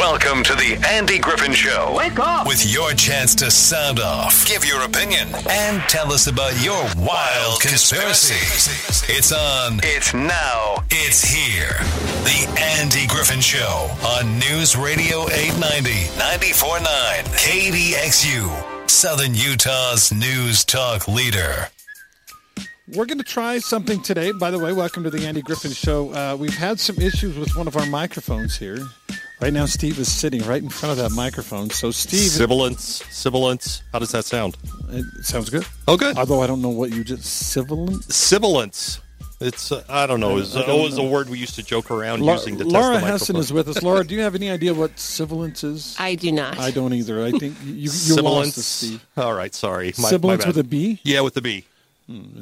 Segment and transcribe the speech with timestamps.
[0.00, 1.92] Welcome to the Andy Griffin Show.
[1.94, 2.46] Wake up!
[2.46, 7.60] With your chance to sound off, give your opinion, and tell us about your wild
[7.60, 9.04] conspiracies.
[9.10, 9.80] It's on.
[9.82, 10.76] It's now.
[10.90, 11.74] It's here.
[12.24, 16.80] The Andy Griffin Show on News Radio 890, 94.9,
[17.36, 21.68] KDXU, Southern Utah's news talk leader.
[22.88, 24.32] We're going to try something today.
[24.32, 26.14] By the way, welcome to the Andy Griffin Show.
[26.14, 28.78] Uh, we've had some issues with one of our microphones here.
[29.40, 31.70] Right now, Steve is sitting right in front of that microphone.
[31.70, 33.82] So, Steve, Sibilance, sibilance.
[33.90, 34.56] How does that sound?
[34.90, 35.64] it sounds good.
[35.88, 36.18] Oh, good.
[36.18, 38.04] Although I don't know what you just sibilant.
[38.12, 39.00] Sibilance.
[39.40, 40.36] It's uh, I don't know.
[40.36, 41.06] It's I don't always know.
[41.06, 43.40] a word we used to joke around La- using to test Laura the Hesson microphone.
[43.40, 43.82] is with us.
[43.82, 45.96] Laura, do you have any idea what sibilance is?
[45.98, 46.58] I do not.
[46.58, 47.24] I don't either.
[47.24, 48.58] I think you, you lost Sibilance.
[48.58, 49.06] us, Steve.
[49.16, 49.94] All right, sorry.
[49.98, 51.00] My, Sibilance my with a B?
[51.04, 51.64] Yeah, with the B.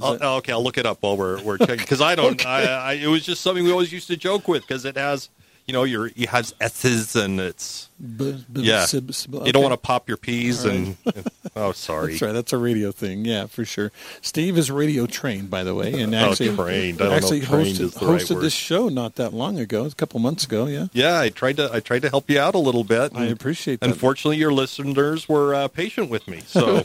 [0.03, 2.45] I'll- oh, okay, I'll look it up while we're we're checking because I don't.
[2.47, 5.29] I, I, it was just something we always used to joke with because it has,
[5.69, 8.85] you know, your you have s's and it's B- b- yeah.
[8.85, 10.97] sib- sib- You don't want to pop your peas All and,
[11.57, 12.13] oh, sorry.
[12.13, 12.33] That's right.
[12.33, 13.25] That's a radio thing.
[13.25, 13.91] Yeah, for sure.
[14.21, 17.03] Steve is radio trained, by the way, and Oh, actually trained.
[17.03, 20.45] I don't actually hosted, the right this show not that long ago, a couple months
[20.45, 20.67] ago.
[20.67, 23.13] Yeah, Yeah, I tried to I tried to help you out a little bit.
[23.17, 23.89] I appreciate that.
[23.91, 26.41] Unfortunately, your listeners were uh, patient with me.
[26.47, 26.85] So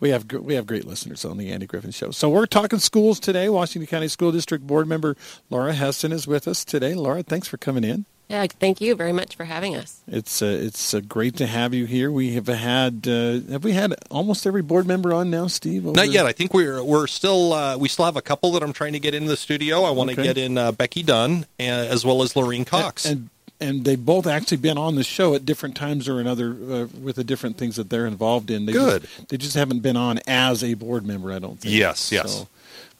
[0.00, 2.12] We have we have great listeners on the Andy Griffin Show.
[2.12, 3.48] So we're talking schools today.
[3.48, 5.16] Washington County School District Board Member
[5.50, 6.94] Laura Hesson is with us today.
[6.94, 8.04] Laura, thanks for coming in.
[8.32, 10.00] Yeah, thank you very much for having us.
[10.08, 12.10] It's uh, it's uh, great to have you here.
[12.10, 15.86] We have had uh, have we had almost every board member on now, Steve?
[15.86, 16.24] over- not yet.
[16.26, 19.00] I think we're we're still uh, we still have a couple that I'm trying to
[19.00, 19.82] get into the studio.
[19.84, 20.22] I want to Okay.
[20.24, 23.04] get in uh, Becky Dunn uh, as well as Lorene Cox.
[23.04, 23.28] And
[23.60, 27.14] and they've both actually been on the show at different times or another uh, with
[27.16, 28.66] the different things that they're involved in.
[28.66, 29.02] They Good.
[29.02, 31.30] Just, they just haven't been on as a board member.
[31.32, 31.72] I don't think.
[31.74, 32.38] Yes, yes.
[32.38, 32.48] So,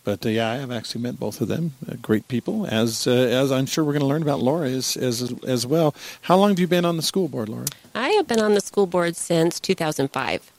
[0.05, 1.73] but uh, yeah, I have actually met both of them.
[1.89, 4.97] Uh, great people, as uh, as I'm sure we're going to learn about Laura as,
[4.97, 5.95] as as well.
[6.23, 7.67] How long have you been on the school board, Laura?
[7.95, 10.51] I have been on the school board since 2005.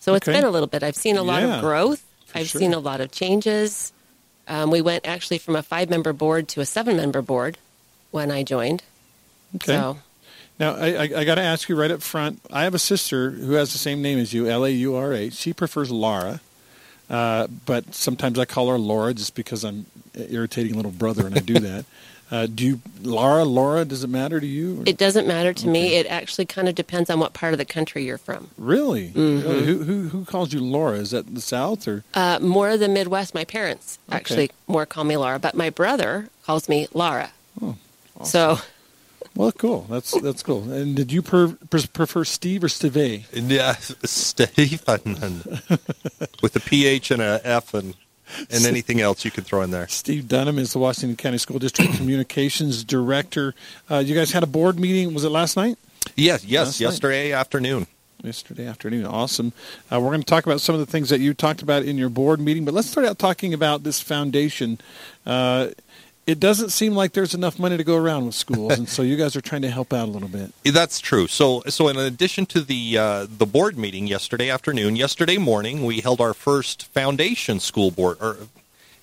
[0.00, 0.82] So it's been a little bit.
[0.82, 2.04] I've seen a lot Yeah, of growth.
[2.34, 2.58] I've sure.
[2.60, 3.92] seen a lot of changes.
[4.48, 7.56] Um, we went actually from a five member board to a seven member board
[8.10, 8.82] when I joined.
[9.56, 9.66] Okay.
[9.76, 9.98] So
[10.58, 12.40] Now, I, I, I got to ask you right up front.
[12.50, 15.12] I have a sister who has the same name as you, L A U R
[15.12, 15.30] A.
[15.30, 16.40] She prefers Laura,
[17.12, 21.36] uh, but sometimes I call her Laura just because I'm an irritating little brother, and
[21.36, 21.84] I do that.
[22.32, 23.84] Uh, do you, Laura, Laura?
[23.84, 24.80] Does it matter to you?
[24.80, 25.96] or- it doesn't matter to me.
[25.96, 28.48] It actually kind of depends on what part of the country you're from.
[28.56, 29.08] really?
[29.10, 29.46] Mm-hmm.
[29.46, 29.64] Really?
[29.66, 30.96] Who, who who calls you Laura?
[30.96, 32.04] Is that the South or?
[32.14, 33.34] Uh, more of the Midwest.
[33.34, 34.16] My parents Okay.
[34.16, 37.32] actually more call me Laura, but my brother calls me Laura.
[37.60, 37.76] Oh,
[38.24, 38.60] So
[39.34, 39.86] Well, cool.
[39.88, 40.70] That's that's cool.
[40.70, 42.96] And did you per, pre- prefer Steve or Steve?
[43.32, 45.42] yeah, Stephen
[46.42, 47.94] with a PH and a F and
[48.50, 49.88] and anything else you can throw in there.
[49.88, 53.54] Steve Dunham is the Washington County School District Communications Director.
[53.90, 55.12] Uh, you guys had a board meeting.
[55.14, 55.78] Was it last night?
[56.16, 56.84] Yes, yes, Last night.
[56.86, 57.86] yesterday afternoon.
[58.22, 59.04] Yesterday afternoon.
[59.06, 59.52] Awesome.
[59.90, 61.98] Uh, we're going to talk about some of the things that you talked about in
[61.98, 64.78] your board meeting, but let's start out talking about this foundation.
[65.26, 65.68] Uh,
[66.26, 69.16] it doesn't seem like there's enough money to go around with schools, and so you
[69.16, 70.52] guys are trying to help out a little bit.
[70.64, 71.26] That's true.
[71.26, 76.00] So, so in addition to the uh, the board meeting yesterday afternoon, yesterday morning we
[76.00, 78.36] held our first foundation school board, or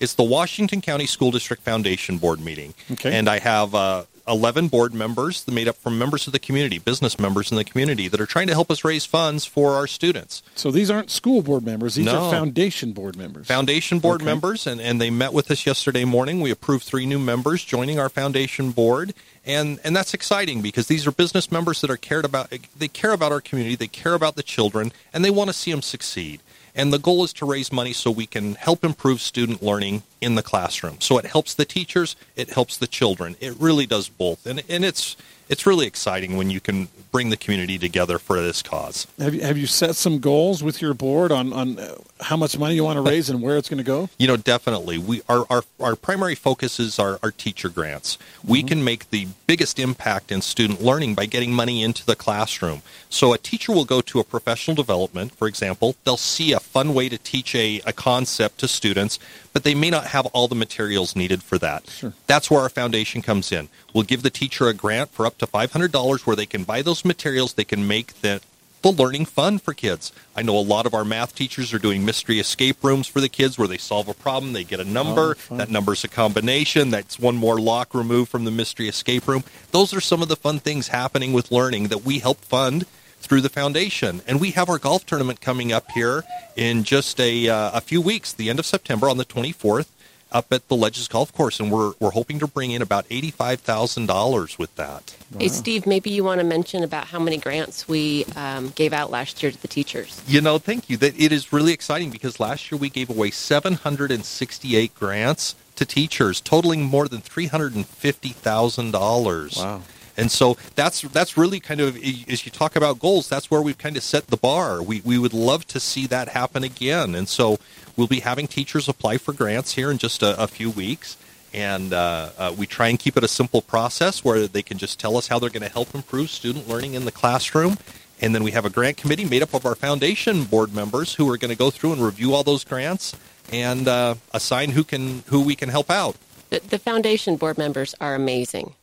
[0.00, 2.72] it's the Washington County School District Foundation Board meeting.
[2.92, 3.16] Okay.
[3.16, 7.18] And I have uh, eleven board members made up from members of the community, business
[7.18, 10.42] members in the community that are trying to help us raise funds for our students.
[10.54, 12.20] So these aren't school board members; these No.
[12.24, 13.46] are foundation board members.
[13.46, 14.26] Foundation board Okay.
[14.26, 16.40] members, and, and they met with us yesterday morning.
[16.40, 19.14] We approved three new members joining our foundation board,
[19.44, 22.52] and and that's exciting because these are business members that are cared about.
[22.76, 25.70] They care about our community, they care about the children, and they want to see
[25.70, 26.40] them succeed.
[26.74, 30.34] And the goal is to raise money so we can help improve student learning in
[30.34, 31.00] the classroom.
[31.00, 33.36] So it helps the teachers, it helps the children.
[33.40, 35.16] It really does both, and and it's
[35.50, 39.08] it's really exciting when you can bring the community together for this cause.
[39.18, 42.56] Have you have you set some goals with your board on on uh, how much
[42.56, 44.08] money you want to raise and where it's going to go?
[44.20, 44.98] You know, definitely.
[44.98, 48.16] We our our, our primary focus is our, our teacher grants.
[48.44, 52.82] We can make the biggest impact in student learning by getting money into the classroom.
[53.08, 56.94] So a teacher will go to a professional development, for example, they'll see a fun
[56.94, 59.18] way to teach a, a concept to students,
[59.52, 61.88] but they may not have all the materials needed for that.
[61.88, 62.12] Sure.
[62.26, 63.68] That's where our foundation comes in.
[63.92, 67.04] We'll give the teacher a grant for up to $500 where they can buy those
[67.04, 68.40] materials, they can make the
[68.82, 70.10] the learning fun for kids.
[70.34, 73.28] I know a lot of our math teachers are doing mystery escape rooms for the
[73.28, 76.88] kids where they solve a problem, they get a number, Oh, that number's a combination,
[76.88, 79.44] that's one more lock removed from the mystery escape room.
[79.72, 82.86] Those are some of the fun things happening with learning that we help fund
[83.20, 84.22] through the foundation.
[84.26, 86.24] And we have our golf tournament coming up here
[86.56, 89.86] in just a, uh, a few weeks, the end of September on the 24th.
[90.32, 93.32] up at the Ledges Golf Course, and we're we're hoping to bring in about eighty
[93.32, 95.16] five thousand dollars with that.
[95.36, 99.10] Hey, Steve, maybe you want to mention about how many grants we um, gave out
[99.10, 100.22] last year to the teachers.
[100.28, 100.96] You know, thank you.
[100.98, 104.76] That it is really exciting because last year we gave away seven hundred and sixty
[104.76, 109.56] eight grants to teachers, totaling more than three hundred and fifty thousand dollars.
[109.56, 109.82] Wow.
[110.20, 113.78] And so that's that's really kind of as you talk about goals, that's where we've
[113.78, 114.82] kind of set the bar.
[114.82, 117.14] We we would love to see that happen again.
[117.14, 117.58] And so
[117.96, 121.16] we'll be having teachers apply for grants here in just a, a few weeks.
[121.54, 125.00] And uh, uh, we try and keep it a simple process where they can just
[125.00, 127.78] tell us how they're going to help improve student learning in the classroom.
[128.20, 131.28] And then we have a grant committee made up of our foundation board members who
[131.30, 133.16] are going to go through and review all those grants
[133.50, 136.14] and uh, assign who can who we can help out.
[136.50, 138.74] The, the foundation board members are amazing.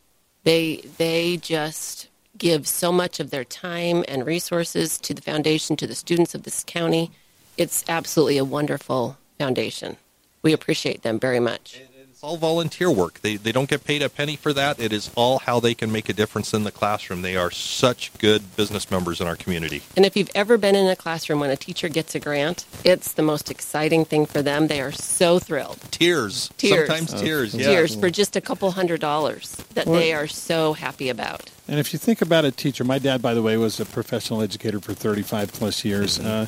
[0.47, 2.07] They they just
[2.37, 6.43] give so much of their time and resources to the foundation, to the students of
[6.43, 7.11] this county.
[7.57, 9.97] It's absolutely a wonderful foundation.
[10.43, 11.81] We appreciate them very much.
[12.17, 13.21] It's all volunteer work.
[13.21, 14.79] They, they don't get paid a penny for that.
[14.79, 17.21] It is all how they can make a difference in the classroom.
[17.21, 19.83] They are such good business members in our community.
[19.95, 23.13] And if you've ever been in a classroom when a teacher gets a grant, it's
[23.13, 24.65] the most exciting thing for them.
[24.65, 25.79] They are so thrilled.
[25.91, 26.49] Tears.
[26.57, 26.87] Tears.
[26.87, 27.53] Sometimes Oh, tears.
[27.53, 27.67] Yeah.
[27.67, 31.51] Tears for just a couple hundred dollars that Well- they are so happy about.
[31.67, 34.41] And if you think about a teacher, my dad, by the way, was a professional
[34.41, 36.17] educator for 35 plus years.
[36.17, 36.27] Mm-hmm.
[36.27, 36.45] Uh,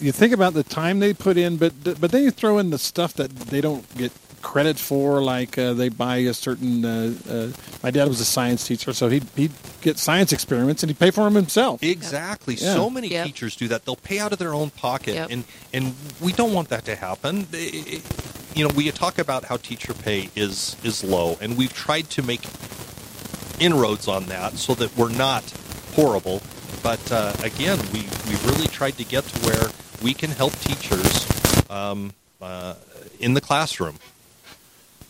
[0.00, 2.78] you think about the time they put in, but but then you throw in the
[2.78, 4.12] stuff that they don't get
[4.42, 6.84] credit for, like uh, they buy a certain.
[6.84, 7.48] Uh, uh,
[7.82, 11.10] my dad was a science teacher, so he'd, he'd get science experiments and he'd pay
[11.10, 11.82] for them himself.
[11.82, 12.54] Exactly.
[12.54, 12.74] Yeah.
[12.74, 13.26] So many Yep.
[13.26, 13.84] teachers do that.
[13.84, 15.28] They'll pay out of their own pocket, Yep.
[15.30, 17.46] and and we don't want that to happen.
[17.52, 18.02] It- it-
[18.54, 22.22] you know, we talk about how teacher pay is is low, and we've tried to
[22.22, 22.40] make
[23.58, 25.44] inroads on that so that we're not
[25.94, 26.42] horrible.
[26.82, 29.68] But uh, again, we we really tried to get to where
[30.02, 31.26] we can help teachers
[31.70, 32.74] um, uh,
[33.18, 33.96] in the classroom.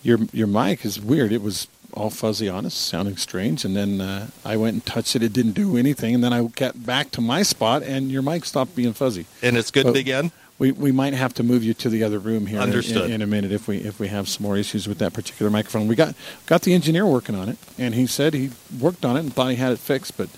[0.07, 1.33] Your your mic is weird.
[1.33, 5.17] It was all fuzzy on us, sounding strange, and then uh, I went and touched
[5.17, 5.23] it.
[5.23, 8.45] It didn't do anything, and then I got back to my spot, and your mic
[8.45, 9.27] stopped being fuzzy.
[9.43, 10.31] And it's good But- again.
[10.59, 12.73] We, we might have to move you to the other room here in-.
[12.73, 15.51] In, in a minute if we if we have some more issues with that particular
[15.51, 15.87] microphone.
[15.87, 16.15] We got
[16.47, 19.51] got the engineer working on it, and he said he worked on it and thought
[19.51, 20.31] he had it fixed, but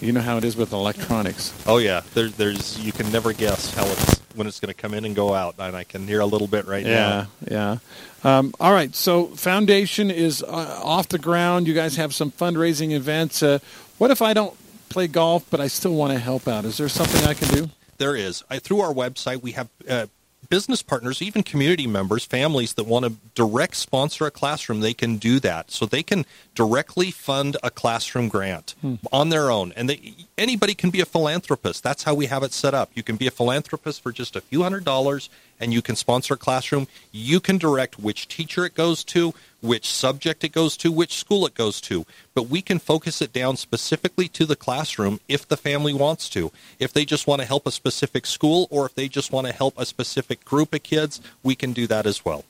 [0.00, 1.52] you know how it is with electronics.
[1.66, 4.92] Oh yeah, there, there's you can never guess how it's when it's going to come
[4.94, 7.28] in and go out, and I can hear a little bit right now.
[7.48, 7.78] Yeah,
[8.22, 8.38] yeah.
[8.38, 11.66] Um, all right, so foundation is uh, off the ground.
[11.66, 13.42] You guys have some fundraising events.
[13.42, 13.60] Uh,
[13.98, 14.54] what if I don't
[14.88, 16.64] play golf, but I still want to help out?
[16.64, 17.70] Is there something I can do?
[17.98, 18.42] There is.
[18.50, 20.06] I, through our website, we have uh,
[20.48, 24.80] business partners, even community members, families that want to direct sponsor a classroom.
[24.80, 28.94] They can do that, so they can directly fund a classroom grant hmm.
[29.12, 29.72] on their own.
[29.76, 31.82] And they, anybody can be a philanthropist.
[31.82, 32.90] That's how we have it set up.
[32.94, 35.28] You can be a philanthropist for just a few hundred dollars,
[35.60, 36.88] and you can sponsor a classroom.
[37.12, 41.46] You can direct which teacher it goes to, which subject it goes to, which school
[41.46, 42.04] it goes to.
[42.34, 46.52] But we can focus it down specifically to the classroom if the family wants to.
[46.78, 49.52] If they just want to help a specific school or if they just want to
[49.52, 52.44] help a specific group of kids, we can do that as well.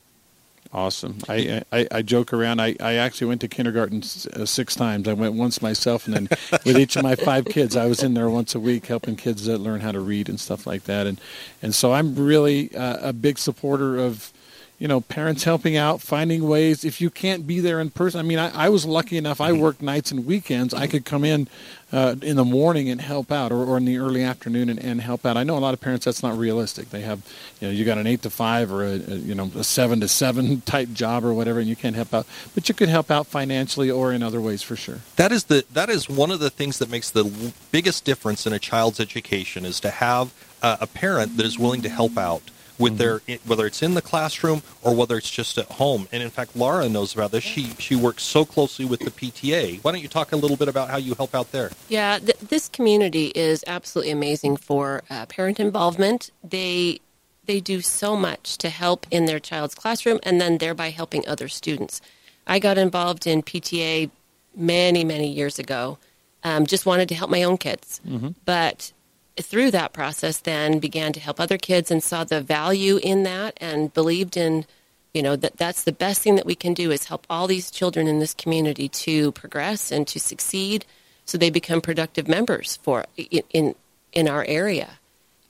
[0.73, 1.19] Awesome.
[1.29, 2.59] I, I, I joke around.
[2.59, 3.99] I, I actually went to kindergarten
[4.33, 5.07] uh, six times.
[5.07, 6.27] I went once myself, and then
[6.65, 9.47] with each of my five kids, I was in there once a week helping kids
[9.47, 11.07] learn how to read and stuff like that.
[11.07, 11.21] And
[11.61, 14.31] and so I'm really uh, a big supporter of,
[14.79, 16.85] you know, parents helping out, finding ways.
[16.85, 19.41] If you can't be there in person, I mean, I, I was lucky enough.
[19.41, 20.71] I worked nights and weekends.
[20.71, 21.47] I could come in
[21.91, 25.01] uh, in the morning and help out, or, or in the early afternoon and, and
[25.01, 25.35] help out.
[25.35, 26.91] I know a lot of parents that's not realistic.
[26.91, 27.23] They have,
[27.59, 29.99] you know, you got an eight to five or a, a you know a seven
[30.01, 32.27] to seven type job or whatever, and you can't help out.
[32.53, 34.99] But you could help out financially or in other ways for sure.
[35.15, 38.53] That is the that is one of the things that makes the biggest difference in
[38.53, 42.43] a child's education is to have uh, a parent that is willing to help out
[42.79, 46.07] with their whether it's in the classroom or whether it's just at home.
[46.11, 47.43] And in fact, Laura knows about this.
[47.43, 49.83] She she works so closely with the PTA.
[49.83, 51.71] Why don't you talk a little bit about how you help out there?
[51.89, 56.31] Yeah, th- this community is absolutely amazing for uh, parent involvement.
[56.43, 56.99] They
[57.45, 61.47] they do so much to help in their child's classroom, and then thereby helping other
[61.47, 62.01] students.
[62.45, 64.09] I got involved in PTA
[64.55, 65.97] many many years ago.
[66.43, 67.99] Um, just wanted to help my own kids,
[68.45, 68.93] but
[69.37, 73.57] through that process, then began to help other kids and saw the value in that,
[73.61, 74.65] and believed in
[75.13, 77.71] you know that that's the best thing that we can do is help all these
[77.71, 80.85] children in this community to progress and to succeed
[81.25, 83.75] so they become productive members for in in,
[84.13, 84.99] in our area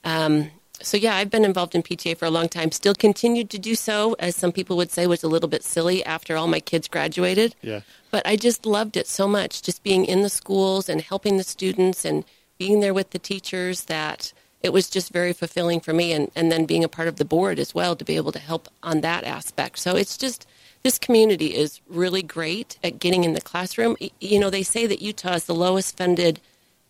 [0.04, 3.58] um, so yeah i've been involved in pta for a long time still continued to
[3.58, 6.60] do so as some people would say was a little bit silly after all my
[6.60, 7.80] kids graduated Yeah.
[8.10, 11.44] but i just loved it so much just being in the schools and helping the
[11.44, 12.24] students and
[12.58, 16.50] being there with the teachers that it was just very fulfilling for me and, and
[16.50, 19.00] then being a part of the board as well to be able to help on
[19.02, 19.78] that aspect.
[19.78, 20.46] So it's just
[20.82, 23.96] this community is really great at getting in the classroom.
[24.20, 26.40] You know, they say that Utah is the lowest funded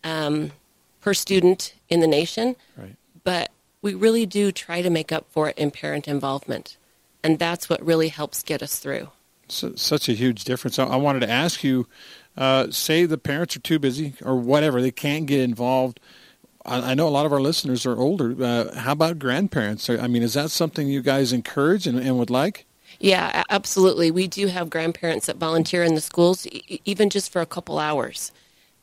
[0.03, 0.51] um,
[1.01, 2.95] per student in the nation, Right.
[3.23, 6.75] but we really do try to make up for it in parent involvement.
[7.23, 9.09] And that's what really helps get us through.
[9.47, 10.77] So, such a huge difference.
[10.79, 11.87] I, I wanted to ask you,
[12.37, 15.99] uh, say the parents are too busy or whatever, they can't get involved.
[16.65, 18.35] I, I know a lot of our listeners are older.
[18.41, 19.89] Uh, how about grandparents?
[19.89, 22.65] I mean, is that something you guys encourage and, and would like?
[22.99, 24.11] Yeah, absolutely.
[24.11, 27.79] We do have grandparents that volunteer in the schools, e- even just for a couple
[27.79, 28.31] hours.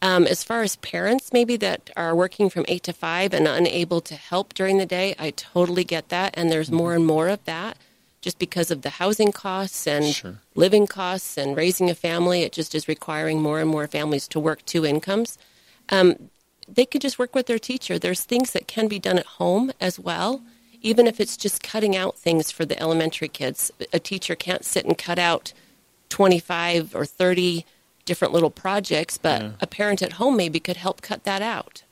[0.03, 4.01] Um, as far as parents, maybe that are working from eight to five and unable
[4.03, 7.45] to help during the day, I totally get that, and there's more and more of
[7.47, 7.79] that,
[8.27, 10.41] just because of the housing costs and Sure.
[10.57, 12.43] living costs and raising a family.
[12.43, 15.39] It just is requiring more and more families to work two incomes.
[15.91, 16.29] Um,
[16.67, 18.01] they could just work with their teacher.
[18.01, 20.43] There's things that can be done at home as well,
[20.83, 23.71] even if it's just cutting out things for the elementary kids.
[23.93, 25.53] A teacher can't sit and cut out
[26.09, 27.65] 25 or 30
[28.07, 29.51] different little projects, but Yeah.
[29.61, 31.85] a parent at home maybe could help cut that out.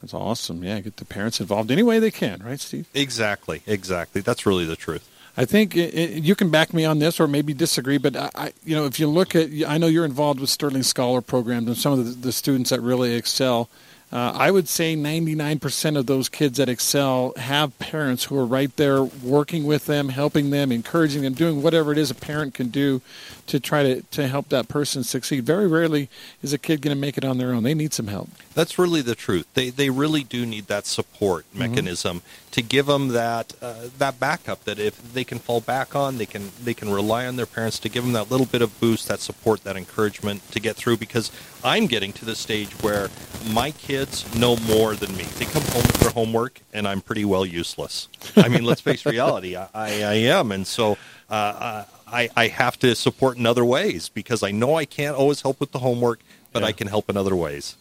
[0.00, 0.64] That's awesome.
[0.64, 2.86] Yeah, get the parents involved any way they can, right, Steve?
[2.94, 4.22] Exactly, exactly.
[4.22, 5.06] That's really the truth.
[5.36, 7.98] I think it, it, you can back me on this, or maybe disagree.
[7.98, 10.82] But I, I, you know, if you look at, I know you're involved with Sterling
[10.82, 13.68] Scholar programs and some of the, the students that really excel.
[14.12, 18.74] Uh, I would say 99% of those kids that excel have parents who are right
[18.76, 22.68] there working with them, helping them, encouraging them, doing whatever it is a parent can
[22.68, 23.02] do
[23.48, 25.44] to try to, to help that person succeed.
[25.44, 26.08] Very rarely
[26.40, 27.64] is a kid going to make it on their own.
[27.64, 28.28] They need some help.
[28.54, 29.48] That's really the truth.
[29.54, 32.22] They they really do need that support mechanism
[32.56, 36.24] to give them that uh, that backup that if they can fall back on, they
[36.24, 39.08] can they can rely on their parents to give them that little bit of boost,
[39.08, 40.96] that support, that encouragement to get through.
[40.96, 41.30] Because
[41.62, 43.10] I'm getting to the stage where
[43.52, 45.24] my kids know more than me.
[45.38, 48.08] They come home with their homework, and I'm pretty well useless.
[48.36, 49.54] I mean, let's face reality.
[49.54, 50.96] I, I, I am, and so.
[51.28, 55.42] Uh, I, I have to support in other ways because I know I can't always
[55.42, 56.20] help with the homework,
[56.52, 56.68] but Yeah.
[56.68, 57.76] I can help in other ways.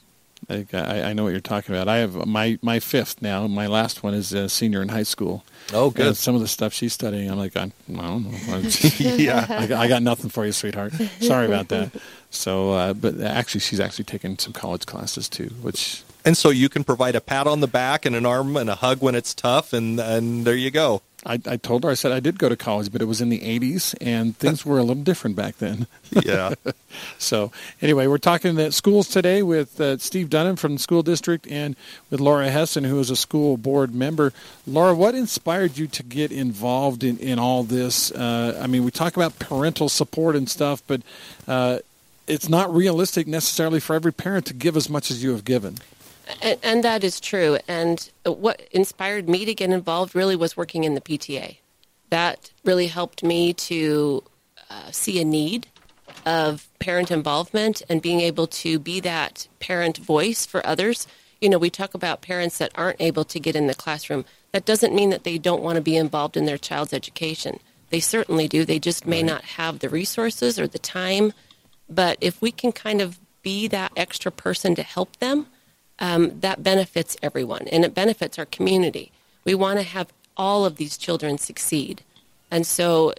[0.49, 1.87] I, I know what you're talking about.
[1.87, 3.47] I have my, my fifth now.
[3.47, 5.43] My last one is a senior in high school.
[5.73, 6.07] Oh, good.
[6.07, 8.57] And some of the stuff she's studying, I'm like, I, I don't know.
[8.99, 9.45] yeah.
[9.49, 10.93] I, got- I got nothing for you, sweetheart.
[11.21, 11.91] Sorry about that.
[12.29, 16.69] So, uh, but actually, she's actually taking some college classes too, which And so you
[16.69, 19.33] can provide a pat on the back and an arm and a hug when it's
[19.33, 21.01] tough, and, and there you go.
[21.25, 21.89] I, I told her.
[21.89, 24.65] I said I did go to college, but it was in the '80s, and things
[24.65, 25.87] were a little different back then.
[26.23, 26.53] Yeah.
[27.17, 27.51] So
[27.81, 31.75] anyway, we're talking at schools today with uh, Steve Dunham from the school district and
[32.09, 34.31] with Laura Hesson, who is a school board member.
[34.65, 38.11] Laura, what inspired you to get involved in, in all this?
[38.11, 41.01] Uh, I mean, we talk about parental support and stuff, but
[41.49, 41.79] uh,
[42.27, 45.79] it's not realistic necessarily for every parent to give as much as you have given.
[46.41, 47.57] And, and that is true.
[47.67, 51.57] And what inspired me to get involved really was working in the PTA.
[52.09, 54.23] That really helped me to
[54.69, 55.67] uh, see a need
[56.25, 61.07] of parent involvement and being able to be that parent voice for others.
[61.41, 64.25] You know, we talk about parents that aren't able to get in the classroom.
[64.51, 67.59] That doesn't mean that they don't want to be involved in their child's education.
[67.89, 68.65] They certainly do.
[68.65, 71.33] They just may not have the resources or the time.
[71.89, 75.47] But if we can kind of be that extra person to help them,
[75.99, 79.11] um, that benefits everyone and it benefits our community.
[79.43, 82.03] We want to have all of these children succeed.
[82.51, 83.13] And so,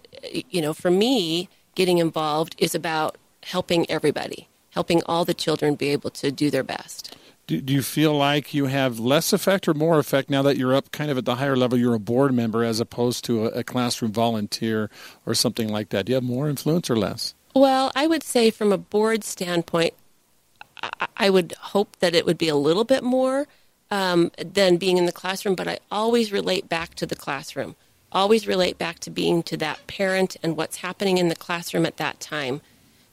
[0.50, 5.88] you know, for me, getting involved is about helping everybody, helping all the children be
[5.88, 7.16] able to do their best.
[7.46, 10.74] Do, do you feel like you have less effect or more effect now that you're
[10.74, 11.78] up kind of at the higher level?
[11.78, 14.90] You're a board member as opposed to a, a classroom volunteer
[15.24, 16.06] or something like that.
[16.06, 17.34] Do you have more influence or less?
[17.54, 19.94] Well, I would say from a board standpoint,
[21.16, 23.46] I, would hope that it would be a little bit more
[23.90, 27.76] um, than being in the classroom, but I always relate back to the classroom.
[28.12, 31.96] Always relate back to being to that parent and what's happening in the classroom at
[31.98, 32.60] that time,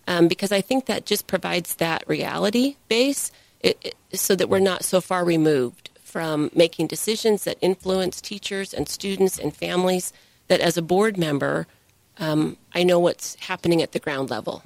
[0.08, 4.60] um, because I think that just provides that reality base, it, it, so that we're
[4.60, 10.13] not so far removed from making decisions that influence teachers and students and families.
[10.50, 11.68] That as a board member,
[12.20, 14.62] um, I know what's happening at the ground level.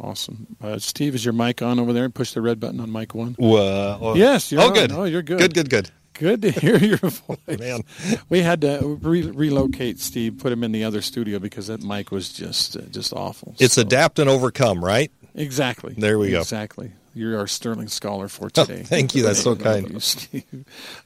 [0.00, 0.56] Awesome.
[0.60, 2.08] Uh, Steve, is your mic on over there?
[2.10, 3.34] Push the red button on mic one.
[3.34, 4.14] Whoa.
[4.16, 4.74] Yes, you're oh, on.
[4.74, 4.92] good.
[4.92, 5.38] Oh, you're good.
[5.38, 5.90] Good, good, good.
[6.14, 7.38] Good to hear your voice.
[7.58, 7.80] Man.
[8.28, 12.12] We had to re- relocate Steve, put him in the other studio because that mic
[12.12, 13.54] was just uh, just awful.
[13.58, 15.10] It's So- adapt and overcome, right?
[15.34, 15.94] Exactly.
[15.98, 16.40] There we go.
[16.40, 16.92] Exactly.
[17.14, 18.80] You're our sterling scholar for today.
[18.82, 19.22] Oh, thank you.
[19.22, 20.02] That's so kind.
[20.32, 20.42] You,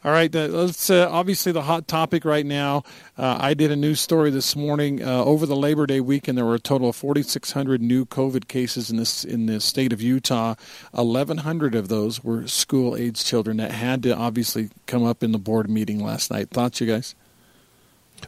[0.04, 0.34] All right.
[0.34, 2.82] Uh, let's uh, obviously the hot topic right now.
[3.16, 5.02] Uh, I did a news story this morning.
[5.02, 8.90] Uh, over the Labor Day weekend, there were a total of 4,600 new COVID cases
[8.90, 10.54] in this in the state of Utah.
[10.92, 15.68] 1,100 of those were school-age children that had to obviously come up in the board
[15.68, 16.50] meeting last night.
[16.50, 17.14] Thoughts, you guys?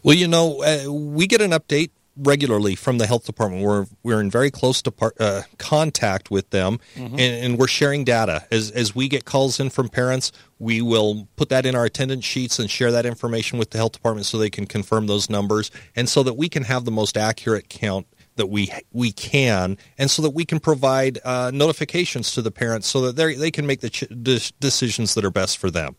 [0.02, 3.62] Well, you know, uh, we get an update regularly from the health department.
[3.62, 7.14] We're we're in very close to par- uh, contact with them, mm-hmm.
[7.14, 8.46] and, and, we're sharing data.
[8.50, 12.24] As as we get calls in from parents, we will put that in our attendance
[12.24, 15.70] sheets and share that information with the health department so they can confirm those numbers,
[15.96, 20.10] and so that we can have the most accurate count that we we can, and
[20.10, 23.66] so that we can provide uh, notifications to the parents so that they they can
[23.66, 25.96] make the ch- decisions that are best for them.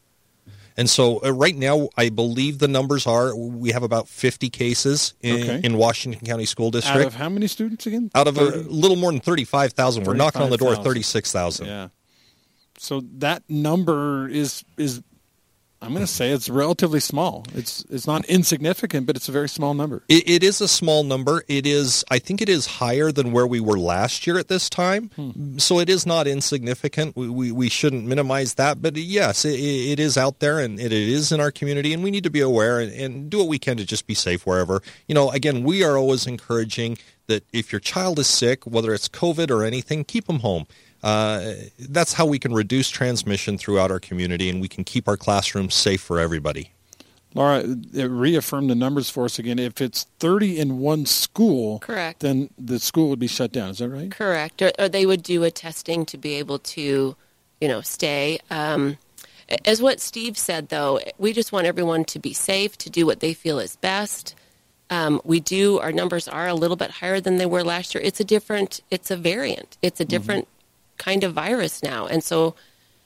[0.82, 5.14] And so uh, right now, I believe the numbers are we have about 50 cases
[5.22, 5.62] in, okay.
[5.64, 7.02] in Washington County School District.
[7.02, 8.10] Out of how many students again?
[8.16, 8.58] Out of 30?
[8.58, 10.06] a little more than 35,000.
[10.06, 11.68] We're knocking on the door 36,000.
[11.68, 11.90] Yeah.
[12.80, 15.04] So that number is is
[15.84, 17.44] I'm going to say it's relatively small.
[17.56, 20.04] It's it's not insignificant, but it's a very small number.
[20.08, 21.44] It, it is a small number.
[21.48, 22.06] It is.
[22.12, 25.10] I think it is higher than where we were last year at this time.
[25.16, 25.58] Hmm.
[25.58, 27.16] So it is not insignificant.
[27.16, 28.80] We, we, we shouldn't minimize that.
[28.80, 32.12] But yes, it, it is out there and it is in our community, and we
[32.12, 34.84] need to be aware and, and do what we can to just be safe wherever.
[35.08, 39.10] You know, again, we are always encouraging that if your child is sick, whether it's
[39.10, 40.68] COVID or anything, keep them home.
[41.04, 45.18] Uh, that's how we can reduce transmission throughout our community and we can keep our
[45.18, 46.72] classrooms safe for everybody.
[47.34, 49.58] Laura, reaffirm the numbers for us again.
[49.58, 53.70] If it's 30 in one school, correct, then the school would be shut down.
[53.70, 54.12] Is that right?
[54.12, 54.62] Correct.
[54.62, 57.16] Or, or they would do a testing to be able to,
[57.62, 58.40] you know, stay.
[58.50, 58.98] Um,
[59.66, 63.22] as what Steve said, though, we just want everyone to be safe, to do what
[63.22, 64.36] they feel is best.
[64.90, 65.80] Um, we do.
[65.80, 68.04] Our numbers are a little bit higher than they were last year.
[68.04, 68.82] It's a different.
[68.92, 69.78] It's a variant.
[69.82, 70.10] It's a mm-hmm.
[70.10, 70.48] different
[71.02, 72.06] kind of virus now.
[72.06, 72.56] And so,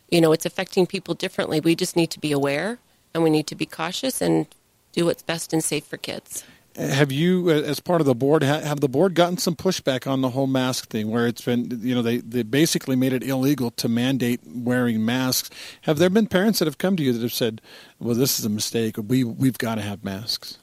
[0.09, 1.59] you know, it's affecting people differently.
[1.61, 2.77] We just need to be aware
[3.13, 4.47] and we need to be cautious and
[4.91, 6.43] do what's best and safe for kids.
[6.77, 10.19] Have you, uh, as part of the board, have the board gotten some pushback on
[10.19, 13.71] the whole mask thing, where it's been, you know, they, they basically made it illegal
[13.71, 15.49] to mandate wearing masks?
[15.83, 17.61] Have there been parents that have come to you that have said,
[17.97, 18.97] "Well, this is a mistake.
[18.97, 20.57] We we've got to have masks"?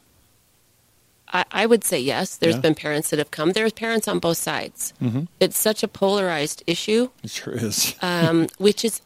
[1.32, 2.36] I, I would say yes.
[2.36, 2.60] There's yeah.
[2.60, 3.52] been parents that have come.
[3.52, 4.92] There's parents on both sides.
[5.00, 5.24] Mm-hmm.
[5.40, 7.10] It's such a polarized issue.
[7.22, 7.94] It sure is.
[8.02, 9.00] um, which is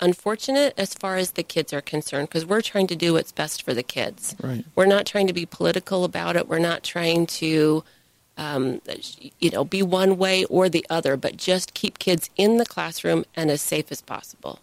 [0.00, 3.62] unfortunate as far as the kids are concerned because we're trying to do what's best
[3.62, 4.34] for the kids.
[4.42, 4.64] Right.
[4.74, 6.48] We're not trying to be political about it.
[6.48, 7.84] We're not trying to,
[8.36, 8.82] um,
[9.38, 13.24] you know, be one way or the other, but just keep kids in the classroom
[13.36, 14.60] and as safe as possible.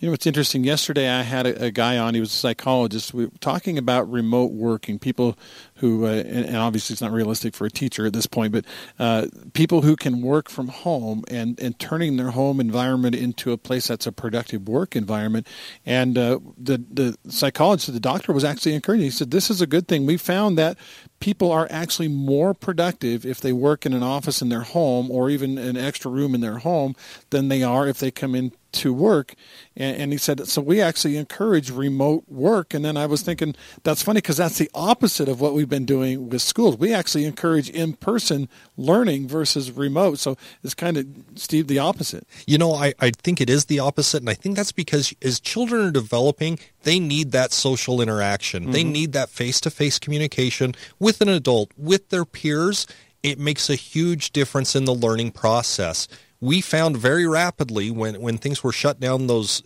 [0.00, 0.64] You know, it's interesting.
[0.64, 2.14] Yesterday, I had a, a, guy on.
[2.14, 3.12] He was a psychologist.
[3.12, 4.98] We were talking about remote working.
[4.98, 5.36] People
[5.74, 8.64] who, uh, and, and, obviously, it's not realistic for a teacher at this point, but
[8.98, 13.58] uh, people who can work from home and and turning their home environment into a
[13.58, 15.46] place that's a productive work environment.
[15.84, 19.04] And uh, the the psychologist, the doctor, was actually encouraging.
[19.04, 20.06] He said, "This is a good thing.
[20.06, 20.78] We found that
[21.20, 25.28] people are actually more productive if they work in an office in their home or
[25.28, 26.96] even an extra room in their home
[27.28, 29.34] than they are if they come in to work.
[29.76, 32.74] And, and, he said, so we actually encourage remote work.
[32.74, 35.86] And then I was thinking, that's funny because that's the opposite of what we've been
[35.86, 36.76] doing with schools.
[36.76, 40.18] We actually encourage in person learning versus remote.
[40.18, 42.26] So it's kind of, Steve, the opposite.
[42.46, 44.22] You know, I, I think it is the opposite.
[44.22, 48.72] And I think that's because as children are developing, they need that social interaction, mm-hmm.
[48.72, 52.86] they need that face to face communication with an adult, with their peers.
[53.22, 56.08] It makes a huge difference in the learning process
[56.40, 59.62] we found very rapidly when, when things were shut down those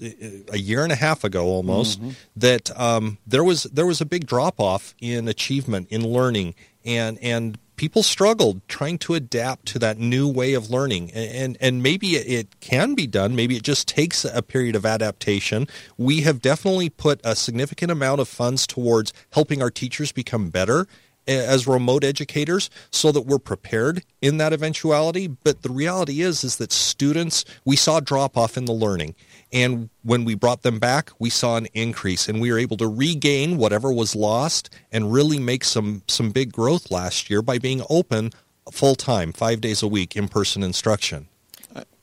[0.50, 2.10] a year and a half ago almost mm-hmm.
[2.37, 6.54] that um, there was there was a big drop off in achievement in learning.
[6.84, 11.12] And and people struggled trying to adapt to that new way of learning.
[11.12, 13.37] And and maybe it can be done.
[13.37, 15.68] Maybe it just takes a period of adaptation.
[15.96, 20.88] We have definitely put a significant amount of funds towards helping our teachers become better
[21.26, 25.26] as remote educators so that we're prepared in that eventuality.
[25.26, 29.14] But the reality is is that students we saw drop off in the learning.
[29.52, 32.88] And when we brought them back we saw an increase and we were able to
[32.88, 37.82] regain whatever was lost and really make some some big growth last year by being
[37.88, 38.30] open
[38.70, 41.28] full time 5 days a week in person instruction.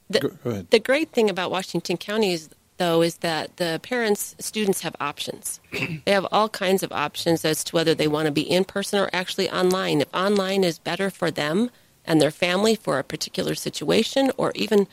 [0.09, 2.49] The, the great thing about Washington County is
[2.81, 5.59] though, is that the parents, students have options.
[5.71, 8.99] they have all kinds of options as to whether they want to be in person
[8.99, 10.01] or actually online.
[10.01, 11.69] If online is better for them
[12.05, 14.87] and their family for a particular situation, or even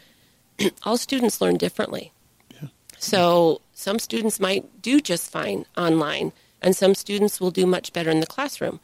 [0.82, 2.12] all students learn differently.
[2.52, 2.68] Yeah.
[2.98, 8.10] So some students might do just fine online, and some students will do much better
[8.10, 8.80] in the classroom.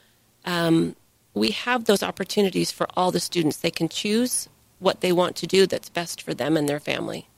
[0.46, 0.96] Um,
[1.34, 3.58] we have those opportunities for all the students.
[3.58, 7.28] They can choose what they want to do that's best for them and their family.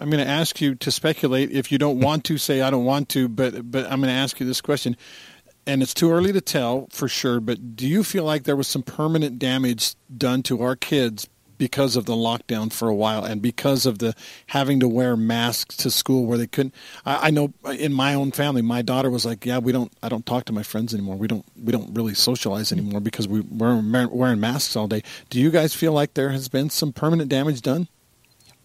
[0.00, 1.50] I'm going to ask you to speculate.
[1.50, 3.28] If you don't want to, say I don't want to.
[3.28, 4.96] But but I'm going to ask you this question,
[5.66, 7.40] and it's too early to tell for sure.
[7.40, 11.28] But do you feel like there was some permanent damage done to our kids
[11.60, 14.14] because of the lockdown for a while and because of the
[14.46, 18.32] having to wear masks to school where they couldn't I, I, know in my own
[18.32, 21.16] family my daughter was like yeah we don't i don't talk to my friends anymore
[21.16, 25.38] we don't we don't really socialize anymore because we, we're wearing masks all day do
[25.38, 27.88] you guys feel like there has been some permanent damage done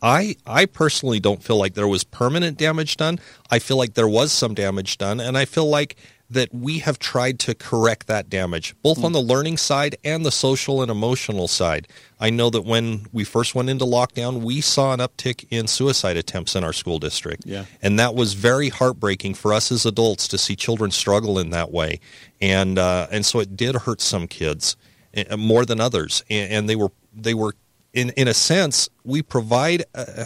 [0.05, 3.19] I I personally don't feel like there was permanent damage done.
[3.49, 5.95] I feel like there was some damage done, and I feel like
[6.29, 9.03] that we have tried to correct that damage, both mm.
[9.03, 11.87] on the learning side and the social and emotional side.
[12.19, 16.17] I know that when we first went into lockdown, we saw an uptick in suicide
[16.17, 17.43] attempts in our school district.
[17.45, 17.65] Yeah.
[17.81, 21.71] And that was very heartbreaking for us as adults to see children struggle in that
[21.71, 21.99] way.
[22.41, 24.77] And, uh, and so it did hurt some kids
[25.13, 26.23] eh, more than others.
[26.27, 27.53] And, and they were, they were
[27.95, 30.25] in, in a sense, we provide, uh,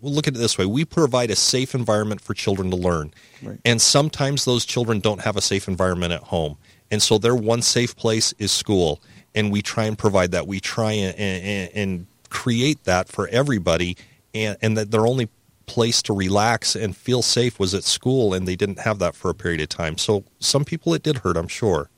[0.00, 0.66] we'll look at it this way.
[0.66, 3.12] We provide a safe environment for children to learn.
[3.42, 3.60] Right.
[3.64, 6.56] and sometimes those children don't have a safe environment at home.
[6.90, 9.02] And so their one safe place is school.
[9.34, 10.46] And we try and provide that.
[10.46, 13.96] We try and, and, and create that for everybody.
[14.34, 15.28] And, and that their only
[15.66, 19.30] place to relax and feel safe was at school and they didn't have that for
[19.30, 19.98] a period of time.
[19.98, 21.90] So some people it did hurt i'm sure.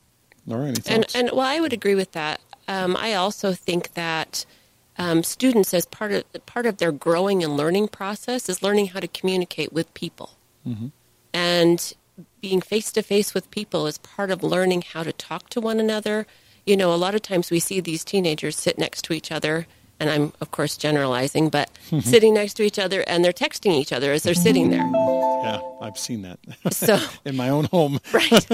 [0.50, 2.40] All right and, and well i would agree with that.
[2.68, 4.46] Um, i also think that
[4.98, 9.00] um, students as part of part of their growing and learning process is learning how
[9.00, 10.88] to communicate with people, mm-hmm.
[11.32, 11.92] and
[12.40, 15.78] being face to face with people is part of learning how to talk to one
[15.78, 16.26] another.
[16.64, 19.66] You know, a lot of times we see these teenagers sit next to each other
[19.98, 22.02] and I'm of course generalizing, but mhm.
[22.02, 24.86] sitting next to each other and they're texting each other as they're sitting there.
[25.46, 26.38] Yeah, I've seen that.
[26.72, 28.46] So in my own home, right?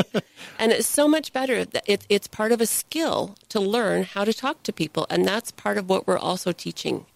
[0.58, 1.64] And it's so much better.
[1.64, 5.26] That it, it's part of a skill to learn how to talk to people, and
[5.26, 7.06] that's part of what we're also teaching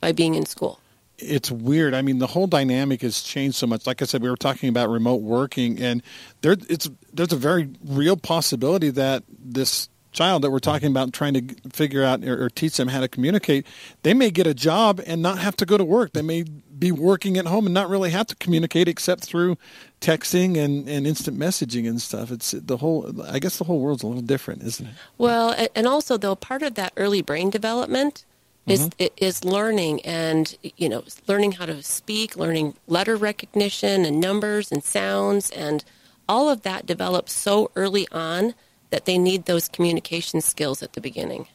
[0.00, 0.80] by being in school.
[1.18, 1.94] It's weird.
[1.94, 3.88] I mean, the whole dynamic has changed so much.
[3.88, 6.02] Like I said, we were talking about remote working, and
[6.42, 11.34] there, it's there's a very real possibility that this child that we're talking about trying
[11.34, 13.64] to figure out or, or, teach them how to communicate,
[14.02, 16.12] they may get a job and not have to go to work.
[16.12, 19.56] They may be working at home and not really have to communicate except through
[20.00, 22.32] texting and, and instant messaging and stuff.
[22.32, 24.94] It's the whole, I guess the whole world's a little different, isn't it?
[25.18, 28.24] Well, and also though, part of that early brain development
[28.66, 29.14] is mm-hmm.
[29.16, 34.82] is learning and you know learning how to speak, learning letter recognition and numbers and
[34.82, 35.84] sounds and
[36.28, 38.54] all of that develops so early on
[38.90, 41.46] that they need those communication skills at the beginning.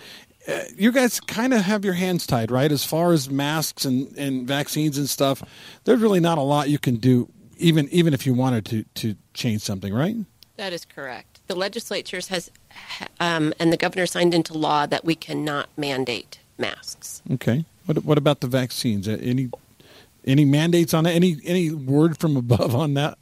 [0.46, 2.70] uh, you guys kind of have your hands tied, right?
[2.70, 5.42] As far as masks and, and vaccines and stuff,
[5.84, 9.16] there's really not a lot you can do, even even if you wanted to, to
[9.34, 10.16] change something, right?
[10.56, 11.40] That is correct.
[11.48, 12.50] The legislatures has
[13.18, 17.20] um, and the governor signed into law that we cannot mandate masks.
[17.32, 17.64] Okay.
[17.86, 19.08] What what about the vaccines?
[19.08, 19.50] Uh, any
[20.24, 21.14] any mandates on that?
[21.14, 23.18] Any any word from above on that?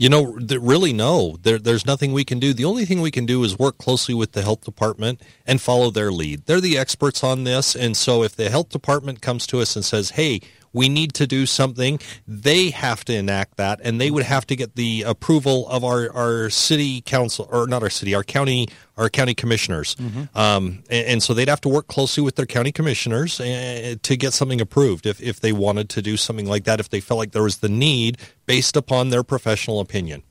[0.00, 1.38] You know, really, no.
[1.42, 2.54] There, there's nothing we can do.
[2.54, 5.90] The only thing we can do is work closely with the health department and follow
[5.90, 6.46] their lead.
[6.46, 9.84] They're the experts on this, and so if the health department comes to us and
[9.84, 10.40] says, "Hey,
[10.78, 14.54] we need to do something, they have to enact that, and they would have to
[14.54, 19.10] get the approval of our, our city council, or not our city, our county, our
[19.10, 19.96] county commissioners.
[19.96, 20.38] Mm-hmm.
[20.38, 24.16] Um, and, and, so they'd have to work closely with their county commissioners uh, to
[24.16, 27.18] get something approved if, if they wanted to do something like that, if they felt
[27.18, 30.22] like there was the need based upon their professional opinion.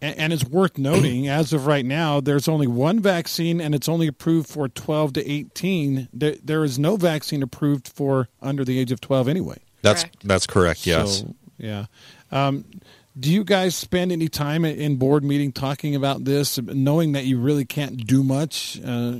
[0.00, 4.08] And it's worth noting, as of right now, there's only one vaccine, and it's only
[4.08, 6.08] approved for 12 to 18.
[6.12, 9.58] There, there is no vaccine approved for under the age of 12 anyway.
[9.82, 10.26] That's correct.
[10.28, 10.86] that's correct.
[10.86, 11.20] Yes.
[11.20, 11.86] So, yeah.
[12.30, 12.64] Um,
[13.18, 17.38] do you guys spend any time in board meeting talking about this, knowing that you
[17.38, 18.80] really can't do much?
[18.84, 19.16] Uh,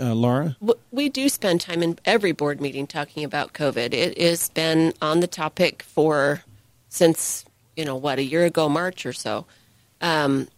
[0.00, 0.56] uh, Laura?
[0.90, 3.92] We do spend time in every board meeting talking about COVID.
[3.92, 6.42] It has been on the topic for
[6.88, 7.44] since
[7.76, 9.46] you know what a year ago, March or so.
[10.00, 10.48] Um,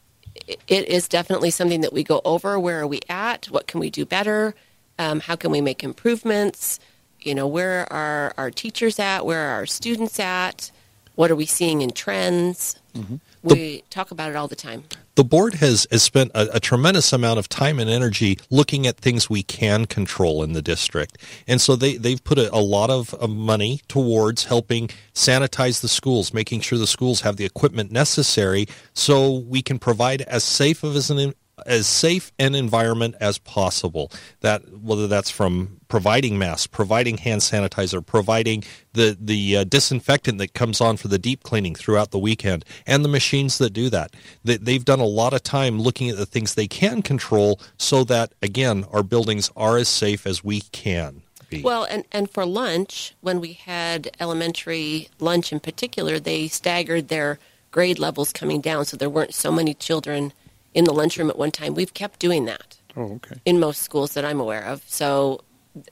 [0.46, 2.58] it is definitely something that we go over.
[2.58, 3.46] Where are we at?
[3.46, 4.54] What can we do better?
[4.98, 6.78] Um, how can we make improvements?
[7.20, 9.26] You know, where are our teachers at?
[9.26, 10.70] Where are our students at?
[11.14, 12.78] What are we seeing in trends?
[12.94, 13.16] Mm-hmm.
[13.42, 14.84] We the, talk about it all the time.
[15.14, 18.96] The board has, has spent a, a, tremendous amount of time and energy looking at
[18.96, 21.18] things we can control in the district.
[21.46, 25.88] And so they, they've put a, a lot of uh, money towards helping sanitize the
[25.88, 30.84] schools, making sure the schools have the equipment necessary so we can provide as safe
[30.84, 31.34] of as an
[31.66, 34.10] as safe an environment as possible.
[34.40, 40.54] That whether that's from providing masks, providing hand sanitizer, providing the the uh, disinfectant that
[40.54, 44.14] comes on for the deep cleaning throughout the weekend, and the machines that do that.
[44.44, 48.04] They, they've done a lot of time looking at the things they can control, so
[48.04, 51.22] that again our buildings are as safe as we can.
[51.50, 51.62] Be.
[51.62, 57.38] Well, and, and for lunch, when we had elementary lunch in particular, they staggered their
[57.70, 60.32] grade levels coming down so there weren't so many children
[60.74, 61.74] in the lunchroom at one time.
[61.74, 62.78] We've kept doing that.
[62.96, 63.36] Oh, okay.
[63.44, 64.82] In most schools that I'm aware of.
[64.86, 65.40] So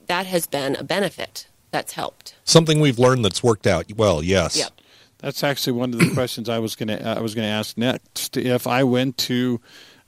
[0.06, 2.36] that has been a benefit that's helped.
[2.44, 4.56] Something we've learned that's worked out well, yes.
[4.56, 4.72] Yep.
[5.18, 7.76] That's actually one of the questions I was going to I was going to ask
[7.76, 8.36] next.
[8.36, 9.60] If I went to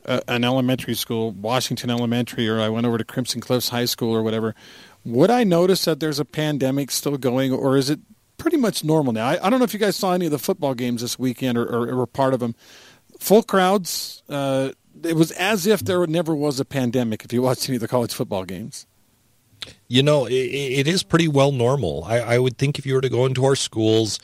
[0.07, 4.15] uh, an elementary school, Washington Elementary, or I went over to Crimson Cliffs High School
[4.15, 4.55] or whatever,
[5.05, 8.01] would I notice that there's a pandemic still going, or is it
[8.37, 9.27] pretty much normal now?
[9.27, 11.59] I, I don't know if you guys saw any of the football games this weekend
[11.59, 12.55] or, or, or were part of them
[13.19, 14.23] full crowds.
[14.29, 14.71] Uh,
[15.05, 17.25] it was as if there never was a pandemic.
[17.25, 18.87] If you watched any of the college football games,
[19.89, 22.05] you know it, it is pretty well normal.
[22.05, 24.19] I, I, would think if you were to go into our schools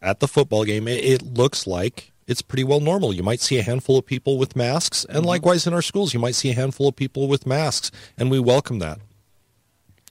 [0.00, 3.12] at the football game, it, it, looks like it's pretty well normal.
[3.12, 5.26] You might see a handful of people with masks, and mm-hmm.
[5.26, 8.38] likewise in our schools, you might see a handful of people with masks, and we
[8.38, 8.98] welcome that.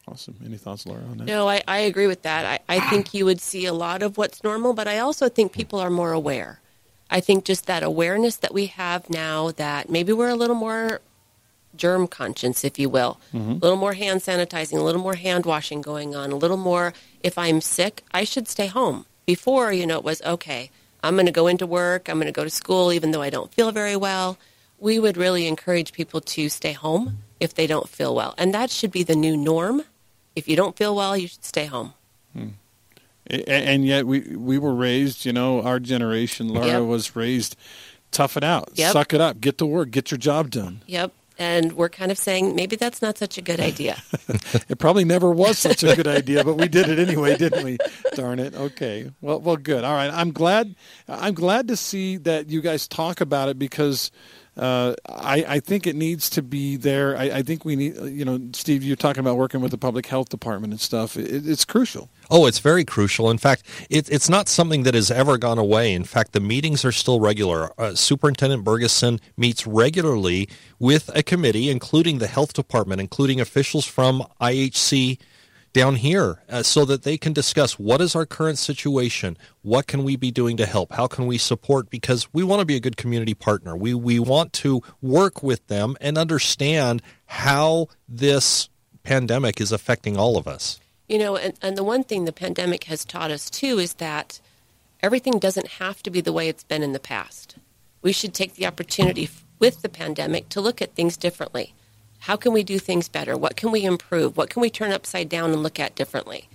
[0.07, 0.35] Awesome.
[0.43, 1.25] Any thoughts, Laura, on that?
[1.25, 2.61] No, I, I agree with that.
[2.69, 5.53] I, I think you would see a lot of what's normal, but I also think
[5.53, 6.59] people are more aware.
[7.13, 10.99] I think just that awareness that we have now that maybe we're a little more
[11.75, 13.51] germ conscious, if you will, mm-hmm.
[13.51, 16.91] a little more hand sanitizing, a little more hand washing going on, a little more,
[17.21, 19.05] if I'm sick, I should stay home.
[19.27, 20.71] Before, you know, it was okay,
[21.03, 23.29] I'm going to go into work, I'm going to go to school, even though I
[23.29, 24.39] don't feel very well.
[24.79, 28.33] We would really encourage people to stay home if they don't feel well.
[28.39, 29.83] And that should be the new norm.
[30.35, 31.93] If you don't feel well, you should stay home.
[32.33, 32.49] Hmm
[33.27, 36.83] and yet we we were raised you know our generation laura yep.
[36.83, 37.55] was raised
[38.13, 38.69] tough it out.
[38.75, 38.93] Yep.
[38.93, 39.41] suck it up.
[39.41, 39.91] Get to work.
[39.91, 40.81] Get your job done.
[40.87, 41.11] Yep.
[41.39, 44.01] And we're kind of saying maybe that's not such a good idea.
[44.69, 47.77] It probably never was such a good idea but we did it anyway didn't we?
[48.13, 48.55] Darn it.
[48.55, 49.11] Okay.
[49.19, 49.83] Well well good.
[49.83, 50.11] All right.
[50.13, 50.75] I'm glad
[51.07, 54.11] i'm glad to see that you guys talk about it because
[54.55, 57.17] uh, I, I, think it needs to be there.
[57.17, 60.05] I, I, think we need, you know, Steve, you're talking about working with the public
[60.05, 61.17] health department and stuff.
[61.17, 62.07] It, it's crucial.
[62.35, 63.29] Oh, it's very crucial.
[63.29, 65.93] In fact, it, it's not something that has ever gone away.
[65.93, 67.79] In fact, the meetings are still regular.
[67.79, 74.23] Uh, Superintendent Bergeson meets regularly with a committee, including the health department, including officials from
[74.41, 75.19] IHC
[75.73, 80.03] down here uh, so that they can discuss what is our current situation what can
[80.03, 82.79] we be doing to help how can we support because we want to be a
[82.79, 88.69] good community partner we we want to work with them and understand how this
[89.01, 90.79] pandemic is affecting all of us
[91.13, 94.39] you know and, and the one thing the pandemic has taught us too is that
[95.01, 97.55] everything doesn't have to be the way it's been in the past
[98.01, 101.73] we should take the opportunity with the pandemic to look at things differently
[102.23, 103.37] how can we do things better?
[103.37, 104.37] What can we improve?
[104.37, 106.47] What can we turn upside down and look at differently?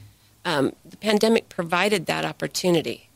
[0.47, 3.08] Um, the pandemic provided that opportunity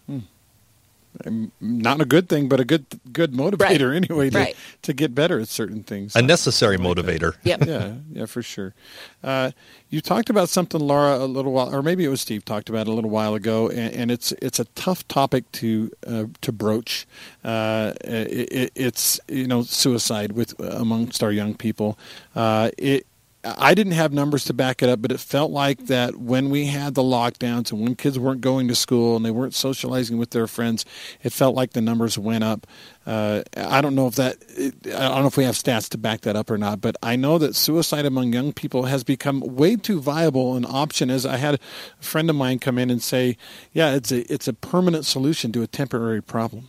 [1.61, 4.11] not a good thing, but a good good motivator right.
[4.11, 4.57] anyway to, right.
[4.83, 6.16] to get better at certain things.
[6.16, 7.35] A necessary like motivator.
[7.44, 7.64] Yep.
[7.66, 8.75] yeah, yeah, for sure.
[9.22, 9.51] Uh,
[9.90, 12.88] you talked about something, Laura, a little while, or maybe it was Steve talked about
[12.88, 17.07] a little while ago, and, and it's it's a tough topic to uh, to broach.
[17.44, 21.98] Uh, it, it's you know suicide with amongst our young people.
[22.35, 23.07] Uh, it
[23.44, 26.66] I didn't have numbers to back it up, but it felt like that when we
[26.66, 30.31] had the lockdowns and when kids weren't going to school and they weren't socializing with
[30.31, 30.85] their friends,
[31.22, 32.68] it felt like the numbers went up.
[33.05, 34.37] Uh, I don't know if that
[34.87, 37.16] I don't know if we have stats to back that up or not, but I
[37.16, 41.11] know that suicide among young people has become way too viable an option.
[41.11, 41.59] As I had a
[41.98, 43.37] friend of mine come in and say,
[43.72, 46.68] "Yeah, it's a it's a permanent solution to a temporary problem."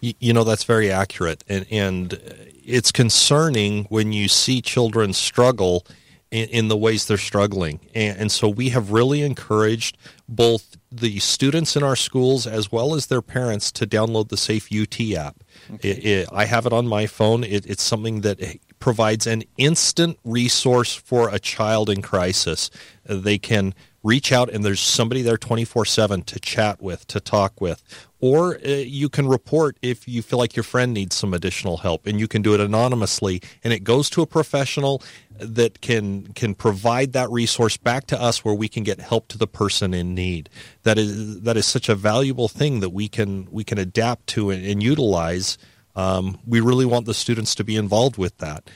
[0.00, 2.20] You know that's very accurate, and and
[2.64, 5.86] it's concerning when you see children struggle
[6.30, 7.80] in, in the ways they're struggling.
[7.94, 12.94] And, and, so we have really encouraged both the students in our schools as well
[12.94, 15.42] as their parents to download the Safe UT app.
[15.74, 15.90] Okay.
[15.90, 17.44] It, it, I have it on my phone.
[17.44, 18.40] It, it's something that
[18.78, 22.70] provides an instant resource for a child in crisis.
[23.04, 27.82] They can reach out and there's somebody there 24/7 to chat with, to talk with.
[28.20, 32.06] Or uh, you can report if you feel like your friend needs some additional help
[32.06, 35.02] and you can do it anonymously and it goes to a professional
[35.38, 39.38] that can can provide that resource back to us where we can get help to
[39.38, 40.48] the person in need.
[40.82, 44.50] That is that is such a valuable thing that we can we can adapt to
[44.50, 45.58] and, and utilize.
[45.96, 48.70] Um, we really want the students to be involved with that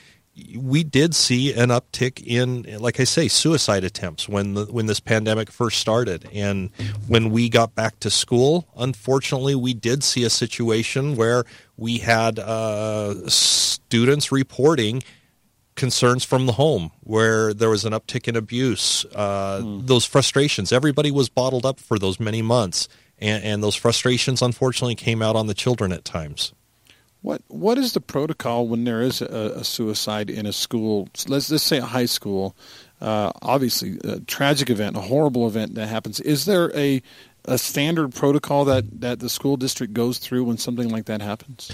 [0.56, 5.00] we did see an uptick in, like I say, suicide attempts when the, when this
[5.00, 6.70] pandemic first started, and
[7.06, 11.44] when we got back to school, unfortunately, we did see a situation where
[11.76, 15.02] we had uh, students reporting
[15.76, 19.86] concerns from the home, where there was an uptick in abuse, uh, mm.
[19.86, 20.72] those frustrations.
[20.72, 25.36] Everybody was bottled up for those many months, and, and those frustrations, unfortunately, came out
[25.36, 26.52] on the children at times.
[27.24, 31.08] What what is the protocol when there is a, a suicide in a school?
[31.26, 32.54] Let's just say a high school.
[33.00, 36.20] Uh, obviously, a tragic event, a horrible event that happens.
[36.20, 37.02] Is there a
[37.46, 41.70] a standard protocol that, that the school district goes through when something like that happens?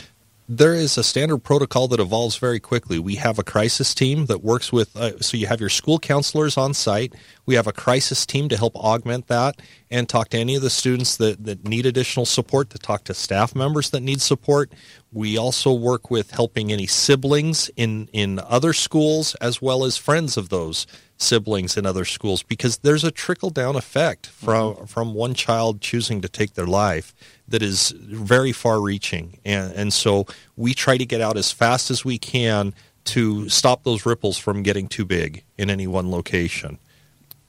[0.52, 2.98] There is a standard protocol that evolves very quickly.
[2.98, 6.56] We have a crisis team that works with, uh, so you have your school counselors
[6.56, 7.14] on site.
[7.46, 10.68] We have a crisis team to help augment that and talk to any of the
[10.68, 14.72] students that, that need additional support, to talk to staff members that need support.
[15.12, 20.36] We also work with helping any siblings in, in other schools as well as friends
[20.36, 20.84] of those
[21.20, 24.84] siblings in other schools because there's a trickle down effect from mm-hmm.
[24.86, 27.14] from one child choosing to take their life
[27.50, 31.90] that is very far reaching and and so we try to get out as fast
[31.90, 36.78] as we can to stop those ripples from getting too big in any one location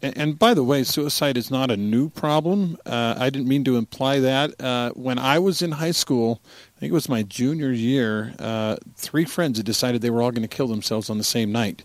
[0.02, 2.76] and, by the way, suicide is not a new problem.
[2.86, 4.60] Uh, I didn't mean to imply that.
[4.60, 6.42] Uh, when I was in high school,
[6.76, 10.32] I think it was my junior year, uh, three friends had decided they were all
[10.32, 11.84] going to kill themselves on the same night.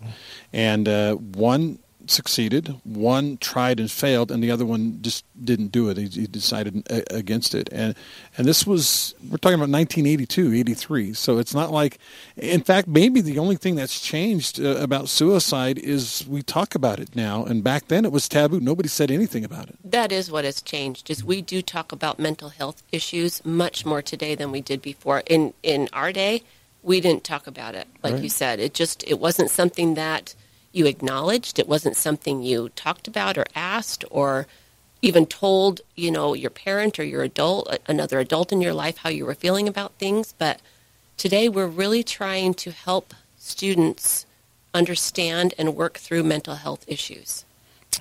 [0.51, 1.77] And uh, one
[2.11, 2.75] succeeded.
[2.83, 5.97] One tried and failed, and the other one just didn't do it.
[5.97, 7.69] He, he, decided against it.
[7.71, 7.95] And
[8.37, 11.13] and this was we're talking about 1982, 83.
[11.13, 11.99] So it's not like,
[12.35, 16.99] in fact, maybe the only thing that's changed uh, about suicide is we talk about
[16.99, 17.43] it now.
[17.43, 18.59] And back then it was taboo.
[18.59, 19.75] Nobody said anything about it.
[19.83, 21.09] That is what has changed.
[21.09, 25.23] Is we do talk about mental health issues much more today than we did before.
[25.27, 26.43] In in our day,
[26.83, 27.87] we didn't talk about it.
[28.01, 28.23] Like right.
[28.23, 30.35] you said, it just it wasn't something that
[30.77, 31.59] you acknowledged.
[31.59, 34.47] It wasn't something you talked about or asked or
[35.01, 39.09] even told, you know, your parent or your adult, another adult in your life, how
[39.09, 40.33] you were feeling about things.
[40.37, 40.61] But
[41.17, 44.25] today we're really trying to help students
[44.73, 47.45] understand and work through mental health issues.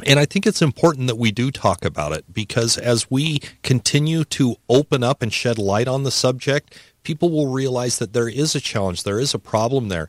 [0.05, 4.25] And I think it's important that we do talk about it because as we continue
[4.25, 8.55] to open up and shed light on the subject, people will realize that there is
[8.55, 10.09] a challenge, there is a problem there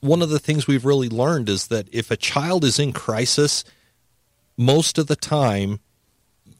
[0.00, 3.64] one of the things we've really learned is that if a child is in crisis,
[4.56, 5.80] most of the time,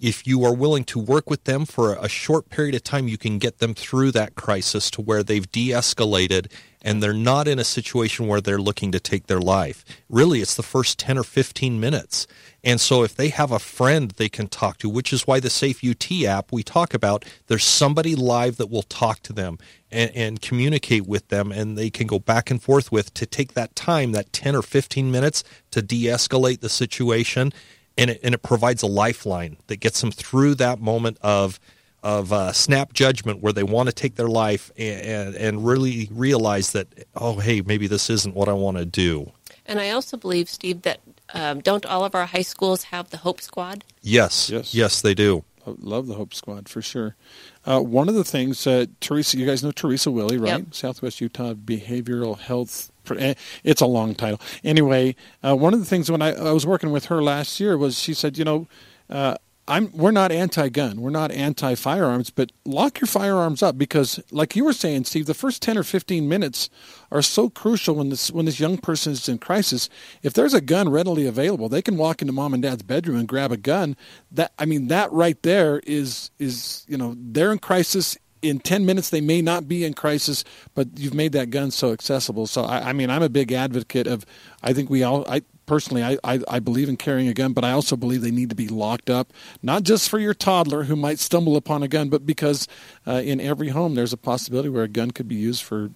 [0.01, 3.19] if you are willing to work with them for a short period of time, you
[3.19, 6.51] can get them through that crisis to where they've de escalated
[6.87, 9.85] and they're not in a situation where they're looking to take their life.
[10.09, 12.29] Really, it's the first 10 or 15 minutes.
[12.63, 15.51] And so if they have a friend they can talk to, which is why the
[15.51, 19.59] Safe UT app we talk about, there's somebody live that will talk to them
[19.91, 23.55] and, and communicate with them and they can go back and forth with to take
[23.55, 27.53] that time, that 10 or 15 minutes to de-escalate the situation.
[27.99, 31.59] And it, and it provides a lifeline that gets them through that moment of
[32.03, 36.71] of uh, snap judgment where they want to take their life and, and really realize
[36.71, 39.33] that, oh, hey, maybe this isn't what I want to do.
[39.67, 41.01] And I also believe, Steve, that
[41.35, 43.85] um, don't all of our high schools have the Hope Squad?
[44.03, 45.43] Yes, yes, yes, they do.
[45.67, 47.17] love the Hope Squad for sure.
[47.65, 50.61] Uh, one of the things, uh, Teresa, you guys know Teresa Willie, right?
[50.61, 50.75] Yep.
[50.75, 52.93] Southwest Utah Behavioral Health.
[53.11, 54.41] Eh, it's a long title.
[54.65, 57.77] Anyway, uh, one of the things when I, I, was working with her last year
[57.77, 58.67] was she said, you know,
[59.11, 59.37] uh,
[59.69, 64.65] I'm we're not anti-gun, we're not anti-firearms, but lock your firearms up because, like you
[64.65, 66.71] were saying, Steve, the first ten or fifteen minutes
[67.11, 69.89] are so crucial when this when this young person is in crisis.
[70.23, 73.27] If there's a gun readily available, they can walk into mom and dad's bedroom and
[73.27, 73.97] grab a gun.
[74.31, 78.17] That I mean, that right there is is you know they're in crisis
[78.49, 81.93] in 10 minutes they may not be in crisis but you've made that gun so
[81.93, 84.25] accessible so i, I mean i'm a big advocate of
[84.63, 87.65] i think we all i personally, I, I, I, believe in carrying a gun, but
[87.65, 89.33] I also believe they need to be locked up,
[89.63, 92.67] not just for your toddler who might stumble upon a gun, but because
[93.07, 95.91] uh, in every home there's a possibility where a gun could be used for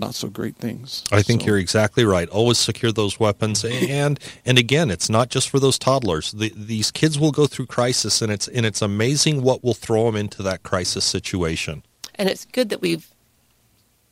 [0.00, 1.02] not so great things.
[1.10, 1.48] I think so.
[1.48, 2.28] you're exactly right.
[2.28, 6.32] Always secure those weapons, and and again, it's not just for those toddlers.
[6.32, 10.04] The, these kids will go through crisis, and it's and it's amazing what will throw
[10.06, 11.82] them into that crisis situation.
[12.18, 13.08] And it's good that we've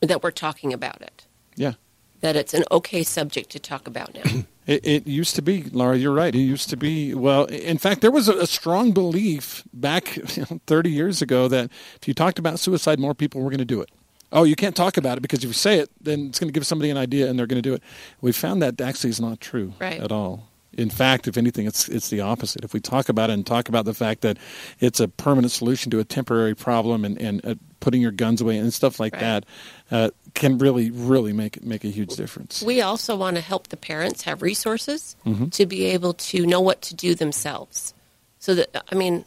[0.00, 1.26] that we're talking about it.
[1.56, 1.74] Yeah
[2.20, 4.42] that it's an okay subject to talk about now.
[4.66, 5.96] It, it, used to be, Laura.
[5.96, 6.34] You're right.
[6.34, 7.14] It used to be.
[7.14, 11.46] Well, in fact, there was a, a strong belief back you know, 30 years ago
[11.46, 11.70] that
[12.02, 13.92] if you talked about suicide, more people were going to do it.
[14.32, 16.52] Oh, you can't talk about it because if you say it, then it's going to
[16.52, 17.82] give somebody an idea and they're going to do it.
[18.20, 20.00] We found that actually is not true right.
[20.00, 20.48] at all.
[20.76, 22.64] In fact, if anything, it's it's the opposite.
[22.64, 24.36] If we talk about it and talk about the fact that
[24.80, 28.58] it's a permanent solution to a temporary problem and and uh, putting your guns away
[28.58, 29.20] and stuff like right.
[29.20, 29.46] that,
[29.90, 32.62] uh, can really really make make a huge difference.
[32.62, 35.48] We also want to help the parents have resources mm-hmm.
[35.48, 37.94] to be able to know what to do themselves.
[38.38, 39.24] So that I mean,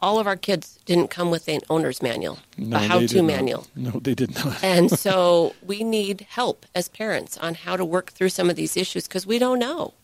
[0.00, 3.66] all of our kids didn't come with an owner's manual, no, a how-to manual.
[3.74, 4.62] No, they did not.
[4.62, 8.76] and so we need help as parents on how to work through some of these
[8.76, 9.94] issues because we don't know.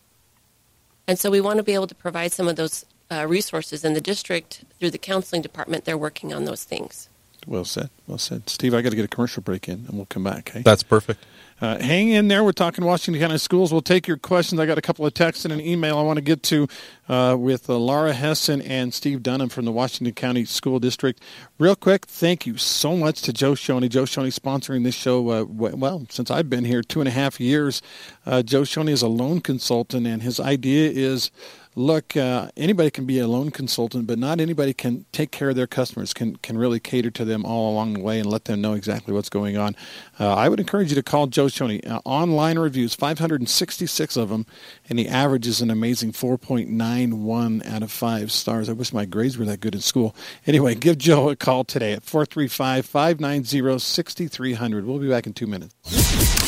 [1.07, 3.93] And so we want to be able to provide some of those uh, resources in
[3.93, 5.85] the district through the counseling department.
[5.85, 7.09] They're working on those things.
[7.47, 7.89] Well said.
[8.05, 8.49] Well said.
[8.49, 10.49] Steve, I got to get a commercial break in and we'll come back.
[10.49, 10.61] Okay?
[10.61, 11.25] That's perfect.
[11.59, 12.43] Uh, hang in there.
[12.43, 13.71] We're talking Washington County Schools.
[13.71, 14.59] We'll take your questions.
[14.59, 16.67] I got a couple of texts and an email I want to get to
[17.09, 21.19] uh, with uh, Laura Hesson and Steve Dunham from the Washington County School District.
[21.57, 23.89] Real quick, thank you so much to Joe Shoney.
[23.89, 27.39] Joe Shoney sponsoring this show, uh, well, since I've been here two and a half
[27.39, 27.81] years.
[28.23, 31.31] Uh, Joe Shoney is a loan consultant, and his idea is
[31.77, 35.55] look, uh, anybody can be a loan consultant, but not anybody can take care of
[35.55, 38.59] their customers, can, can really cater to them all along the way and let them
[38.59, 39.75] know exactly what's going on.
[40.19, 41.87] Uh, I would encourage you to call Joe Shoney.
[41.87, 44.47] Uh, online reviews, 566 of them,
[44.89, 48.69] and the average is an amazing 4.91 out of 5 stars.
[48.69, 50.15] I wish my grades were that good in school.
[50.47, 54.85] Anyway, give Joe a call today at 435 590 6300.
[54.85, 56.46] We'll be back in two minutes.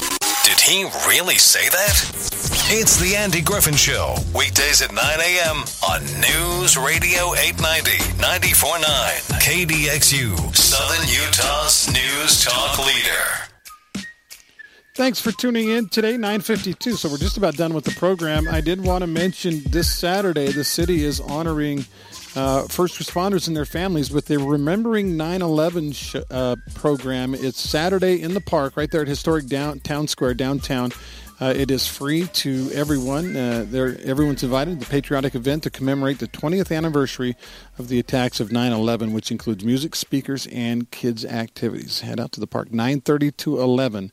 [0.50, 1.92] Did he really say that?
[2.72, 5.58] It's the Andy Griffin Show, weekdays at 9 a.m.
[5.88, 8.82] on News Radio 890, 94.9,
[9.40, 14.04] KDXU, Southern Utah's news talk leader.
[14.96, 16.94] Thanks for tuning in today, 952.
[16.94, 18.48] So we're just about done with the program.
[18.48, 21.86] I did want to mention this Saturday, the city is honoring
[22.36, 27.34] uh, first responders and their families with the Remembering 9 11 sh- uh, program.
[27.34, 30.92] It's Saturday in the park, right there at historic downtown square, downtown.
[31.42, 33.36] Uh, it is free to everyone.
[33.36, 33.66] Uh,
[34.04, 37.36] everyone's invited to the patriotic event to commemorate the 20th anniversary
[37.78, 42.02] of the attacks of 9/11, which includes music, speakers, and kids' activities.
[42.02, 44.12] Head out to the park 9:30 to 11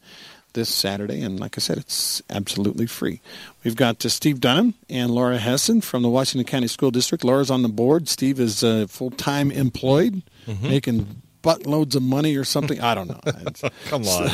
[0.57, 3.21] this Saturday, and like I said, it's absolutely free.
[3.63, 7.23] We've got uh, Steve Dunham and Laura Hesson from the Washington County School District.
[7.23, 8.09] Laura's on the board.
[8.09, 10.69] Steve is uh, full time employed, mm-hmm.
[10.69, 12.81] making buttloads of money or something.
[12.81, 13.21] I don't know.
[13.87, 14.31] Come on.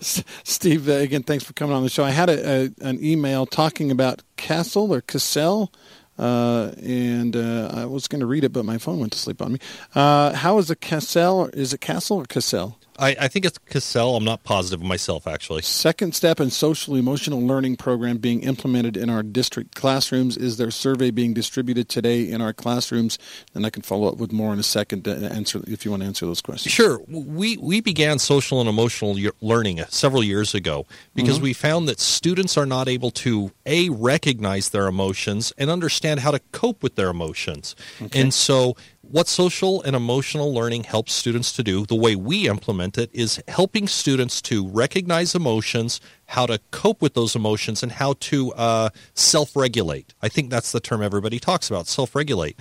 [0.00, 2.02] Steve, uh, again, thanks for coming on the show.
[2.02, 5.70] I had a, a, an email talking about Castle or Cassell.
[6.18, 9.40] Uh, and uh, I was going to read it, but my phone went to sleep
[9.40, 9.58] on me.
[9.94, 11.46] Uh, how is a Cassell?
[11.54, 12.78] Is it Castle or Cassell?
[13.00, 14.16] I, I, think it's Cassell.
[14.16, 15.62] I'm not positive of myself, actually.
[15.62, 20.36] Second step in social emotional learning program being implemented in our district classrooms.
[20.36, 23.18] Is there survey being distributed today in our classrooms?
[23.54, 26.02] And I can follow up with more in a second to answer if you want
[26.02, 26.72] to answer those questions.
[26.72, 27.00] Sure.
[27.08, 31.44] We we began social and emotional learning several years ago because mm-hmm.
[31.44, 36.30] we found that students are not able to a recognize their emotions and understand how
[36.30, 37.74] to cope with their emotions.
[38.02, 38.20] Okay.
[38.20, 38.76] And so
[39.10, 43.42] what social and emotional learning helps students to do, the way we implement it, is
[43.48, 48.90] helping students to recognize emotions, how to cope with those emotions, and how to uh,
[49.14, 50.14] self regulate.
[50.22, 52.58] I think that's the term everybody talks about self regulate.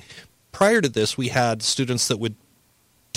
[0.51, 2.35] Prior to this, we had students that would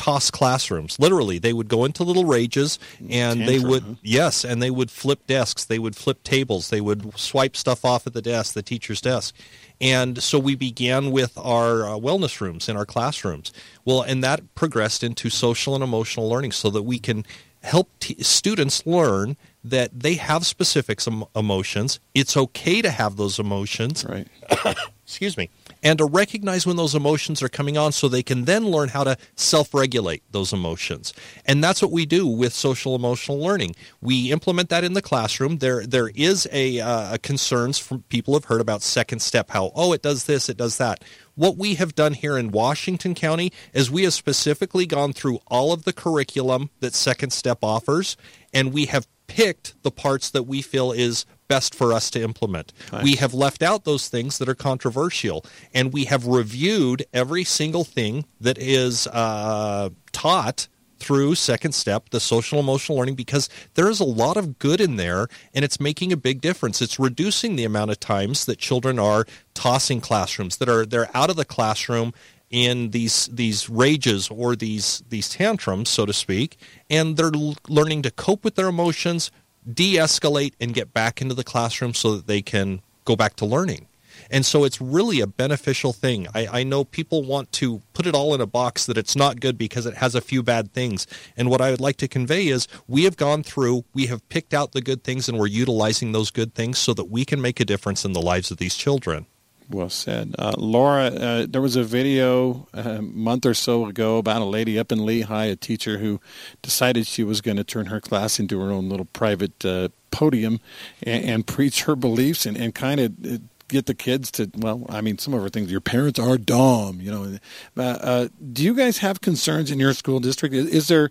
[0.02, 0.98] toss classrooms.
[0.98, 3.94] Literally, they would go into little rages and Tantrum, they would huh?
[4.02, 8.04] yes, and they would flip desks, they would flip tables, they would swipe stuff off
[8.04, 9.32] at the desk, the teacher's desk.
[9.80, 13.52] And so we began with our uh, wellness rooms in our classrooms.
[13.84, 17.24] Well, and that progressed into social and emotional learning so that we can
[17.62, 20.98] help t- students learn that they have specific
[21.36, 22.00] emotions.
[22.12, 24.04] It's okay to have those emotions.
[24.04, 24.26] Right.
[25.04, 25.48] Excuse me
[25.82, 29.04] and to recognize when those emotions are coming on so they can then learn how
[29.04, 31.12] to self regulate those emotions.
[31.44, 33.74] And that's what we do with social emotional learning.
[34.00, 35.58] We implement that in the classroom.
[35.58, 39.72] There, there is a, uh, a concerns from people have heard about second step, how,
[39.74, 41.02] oh, it does this, it does that.
[41.34, 45.72] What we have done here in Washington County is we have specifically gone through all
[45.72, 48.18] of the curriculum that Second Step offers,
[48.52, 52.72] and we have picked the parts that we feel is best for us to implement.
[52.92, 53.04] Nice.
[53.04, 57.84] We have left out those things that are controversial, and we have reviewed every single
[57.84, 60.68] thing that is uh, taught
[61.02, 64.94] through second step the social emotional learning because there is a lot of good in
[64.96, 69.00] there and it's making a big difference it's reducing the amount of times that children
[69.00, 72.14] are tossing classrooms that are they're out of the classroom
[72.50, 76.56] in these these rages or these these tantrums so to speak
[76.88, 77.32] and they're
[77.68, 79.32] learning to cope with their emotions
[79.70, 83.86] de-escalate and get back into the classroom so that they can go back to learning.
[84.30, 86.26] And so it's really a beneficial thing.
[86.34, 89.40] I, I, know people want to put it all in a box that it's not
[89.40, 91.06] good because it has a few bad things.
[91.36, 94.54] And what I would like to convey is we have gone through, we have picked
[94.54, 97.60] out the good things, and we're utilizing those good things so that we can make
[97.60, 99.26] a difference in the lives of these children.
[99.72, 100.34] Well said.
[100.38, 104.78] Uh, Laura, uh, there was a video a month or so ago about a lady
[104.78, 106.20] up in Lehi, a teacher who
[106.60, 110.60] decided she was going to turn her class into her own little private uh, podium
[111.02, 114.84] and, and, preach her beliefs and, and kind of uh, get the kids to, well,
[114.90, 117.38] I mean, some of her things, your parents are dumb, you know.
[117.82, 120.54] Uh, do you guys have concerns in your school district?
[120.54, 121.10] Is, is there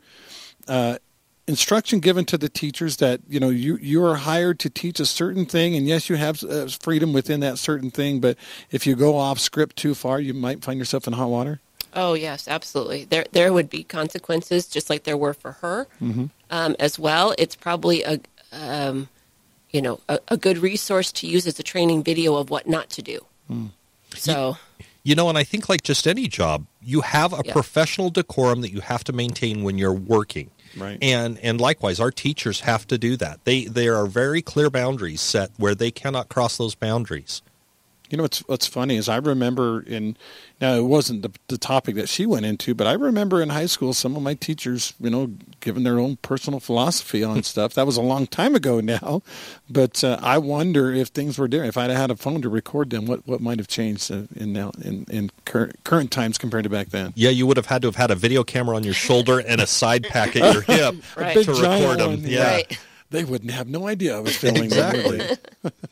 [0.67, 0.97] uh,
[1.47, 5.05] instruction given to the teachers that you know you you are hired to teach a
[5.05, 8.37] certain thing and yes you have uh, freedom within that certain thing but
[8.69, 11.59] if you go off script too far you might find yourself in hot water
[11.93, 16.25] oh yes absolutely there there would be consequences just like there were for her mm-hmm.
[16.51, 18.19] um, as well it's probably a
[18.53, 19.09] um,
[19.71, 22.89] you know a, a, good resource to use as a training video of what not
[22.89, 23.69] to do mm.
[24.15, 27.53] so you, you know and i think like just any job you have a yeah.
[27.53, 30.97] professional decorum that you have to maintain when you're working Right.
[31.01, 33.43] And and likewise, our teachers have to do that.
[33.45, 37.41] They there are very clear boundaries set where they cannot cross those boundaries.
[38.11, 40.17] You know what's what's funny is I remember in
[40.59, 43.65] now it wasn't the, the topic that she went into, but I remember in high
[43.65, 45.31] school some of my teachers, you know,
[45.61, 47.73] giving their own personal philosophy on stuff.
[47.73, 49.21] That was a long time ago now,
[49.69, 51.69] but uh, I wonder if things were different.
[51.69, 54.71] If I'd had a phone to record them, what, what might have changed in now
[54.83, 57.13] in, in current current times compared to back then?
[57.15, 59.61] Yeah, you would have had to have had a video camera on your shoulder and
[59.61, 61.33] a side pack at your hip right.
[61.33, 62.09] to record them.
[62.09, 62.55] One, yeah.
[62.55, 62.79] Right
[63.11, 65.21] they wouldn't have no idea I was filming exactly.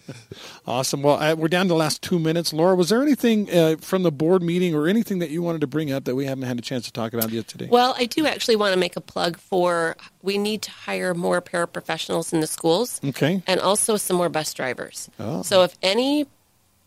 [0.67, 1.01] awesome.
[1.03, 2.53] Well, I, we're down to the last two minutes.
[2.53, 5.67] Laura, was there anything uh, from the board meeting or anything that you wanted to
[5.67, 7.67] bring up that we haven't had a chance to talk about yet today?
[7.69, 11.41] Well, I do actually want to make a plug for we need to hire more
[11.41, 13.01] paraprofessionals in the schools.
[13.03, 13.43] Okay.
[13.45, 15.09] And also some more bus drivers.
[15.19, 15.41] Oh.
[15.41, 16.25] So if any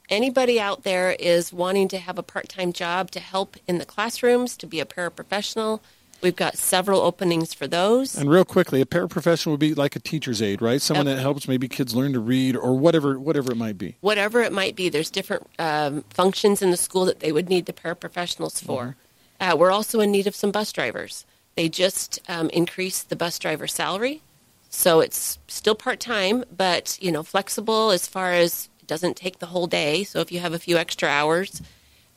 [0.09, 4.57] anybody out there is wanting to have a part-time job to help in the classrooms,
[4.59, 5.81] to be a paraprofessional,
[6.23, 8.17] We've got several openings for those.
[8.17, 10.81] And real quickly, a paraprofessional would be like a teacher's aide, right?
[10.81, 11.17] Someone yep.
[11.17, 13.97] that helps maybe kids learn to read or whatever, whatever it might be.
[14.01, 17.67] Whatever it might be, there's different um, functions in the school that they would need
[17.67, 18.97] the paraprofessionals for.
[19.41, 19.53] Mm-hmm.
[19.53, 21.27] Uh, we're also in need of some bus drivers.
[21.57, 24.23] They just um, increased the bus driver salary,
[24.71, 29.41] so it's still part time, but you know flexible as far as it doesn't take
[29.41, 30.05] the whole day.
[30.05, 31.61] So if you have a few extra hours,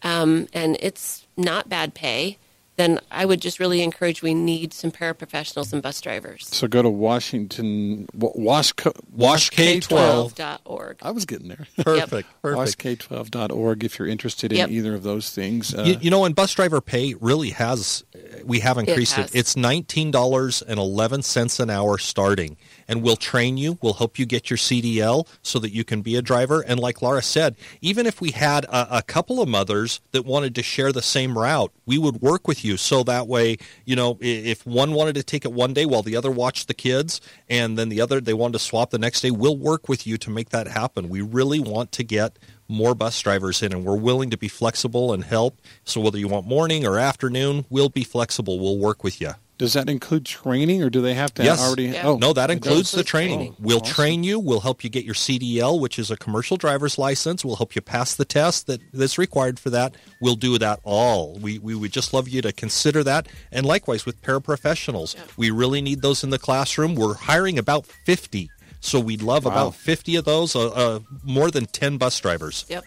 [0.04, 2.38] um, and it's not bad pay
[2.78, 6.46] then I would just really encourage we need some paraprofessionals and bus drivers.
[6.48, 10.98] So go to Washington, Wash, washk12.org.
[11.02, 11.68] I was getting there.
[11.78, 12.14] Perfect.
[12.14, 12.26] Yep.
[12.42, 13.10] Perfect.
[13.10, 14.70] Washk12.org if you're interested in yep.
[14.70, 15.74] either of those things.
[15.74, 18.04] Uh, you, you, know, and bus driver pay really has,
[18.44, 19.34] we have increased it.
[19.34, 19.40] it.
[19.40, 22.58] It's $19.11 an hour starting
[22.88, 23.78] and we'll train you.
[23.82, 26.62] We'll help you get your CDL so that you can be a driver.
[26.62, 30.56] And like Laura said, even if we had a, a, couple of mothers that wanted
[30.56, 32.78] to share the same route, we would work with you.
[32.78, 36.16] So that way, you know, if one wanted to take it one day while the
[36.16, 39.32] other watched the kids, and then the other they wanted to swap the next day,
[39.32, 41.10] we'll work with you to make that happen.
[41.10, 45.14] We really want to get more bus drivers in, and we're willing to be flexible
[45.14, 45.62] and help.
[45.84, 48.60] So whether you want morning or afternoon, we'll be flexible.
[48.60, 49.34] We'll work with you.
[49.58, 51.62] Does that include training, or do they have to yes.
[51.62, 51.86] already?
[51.86, 52.08] Yeah.
[52.08, 53.52] Oh, no, that includes the training.
[53.54, 53.94] Oh, we'll awesome.
[53.94, 54.38] train you.
[54.38, 57.46] We'll help you get your CDL, which is a commercial driver's license.
[57.46, 59.96] We'll help you pass the test that that's required for that.
[60.20, 61.40] We'll do that all.
[61.40, 63.28] We we would just love you to consider that.
[63.50, 66.96] And likewise with paraprofessionals, we really need those in the classroom.
[66.96, 68.52] We're hiring about fifty,
[68.82, 69.52] so we'd love wow.
[69.52, 70.54] about fifty of those.
[70.54, 72.66] Uh, uh, more than ten bus drivers.
[72.68, 72.84] Yep.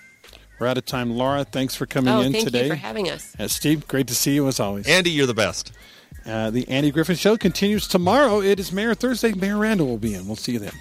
[0.58, 1.12] We're out of time.
[1.16, 2.68] Laura, thanks for coming oh, in thank today.
[2.68, 3.34] Thank you for having us.
[3.38, 4.88] Uh, Steve, great to see you as always.
[4.88, 5.72] Andy, you're the best.
[6.28, 8.42] Uh, the Andy Griffin Show continues tomorrow.
[8.42, 9.32] It is Mayor Thursday.
[9.32, 10.26] Mayor Randall will be in.
[10.26, 10.72] We'll see you then.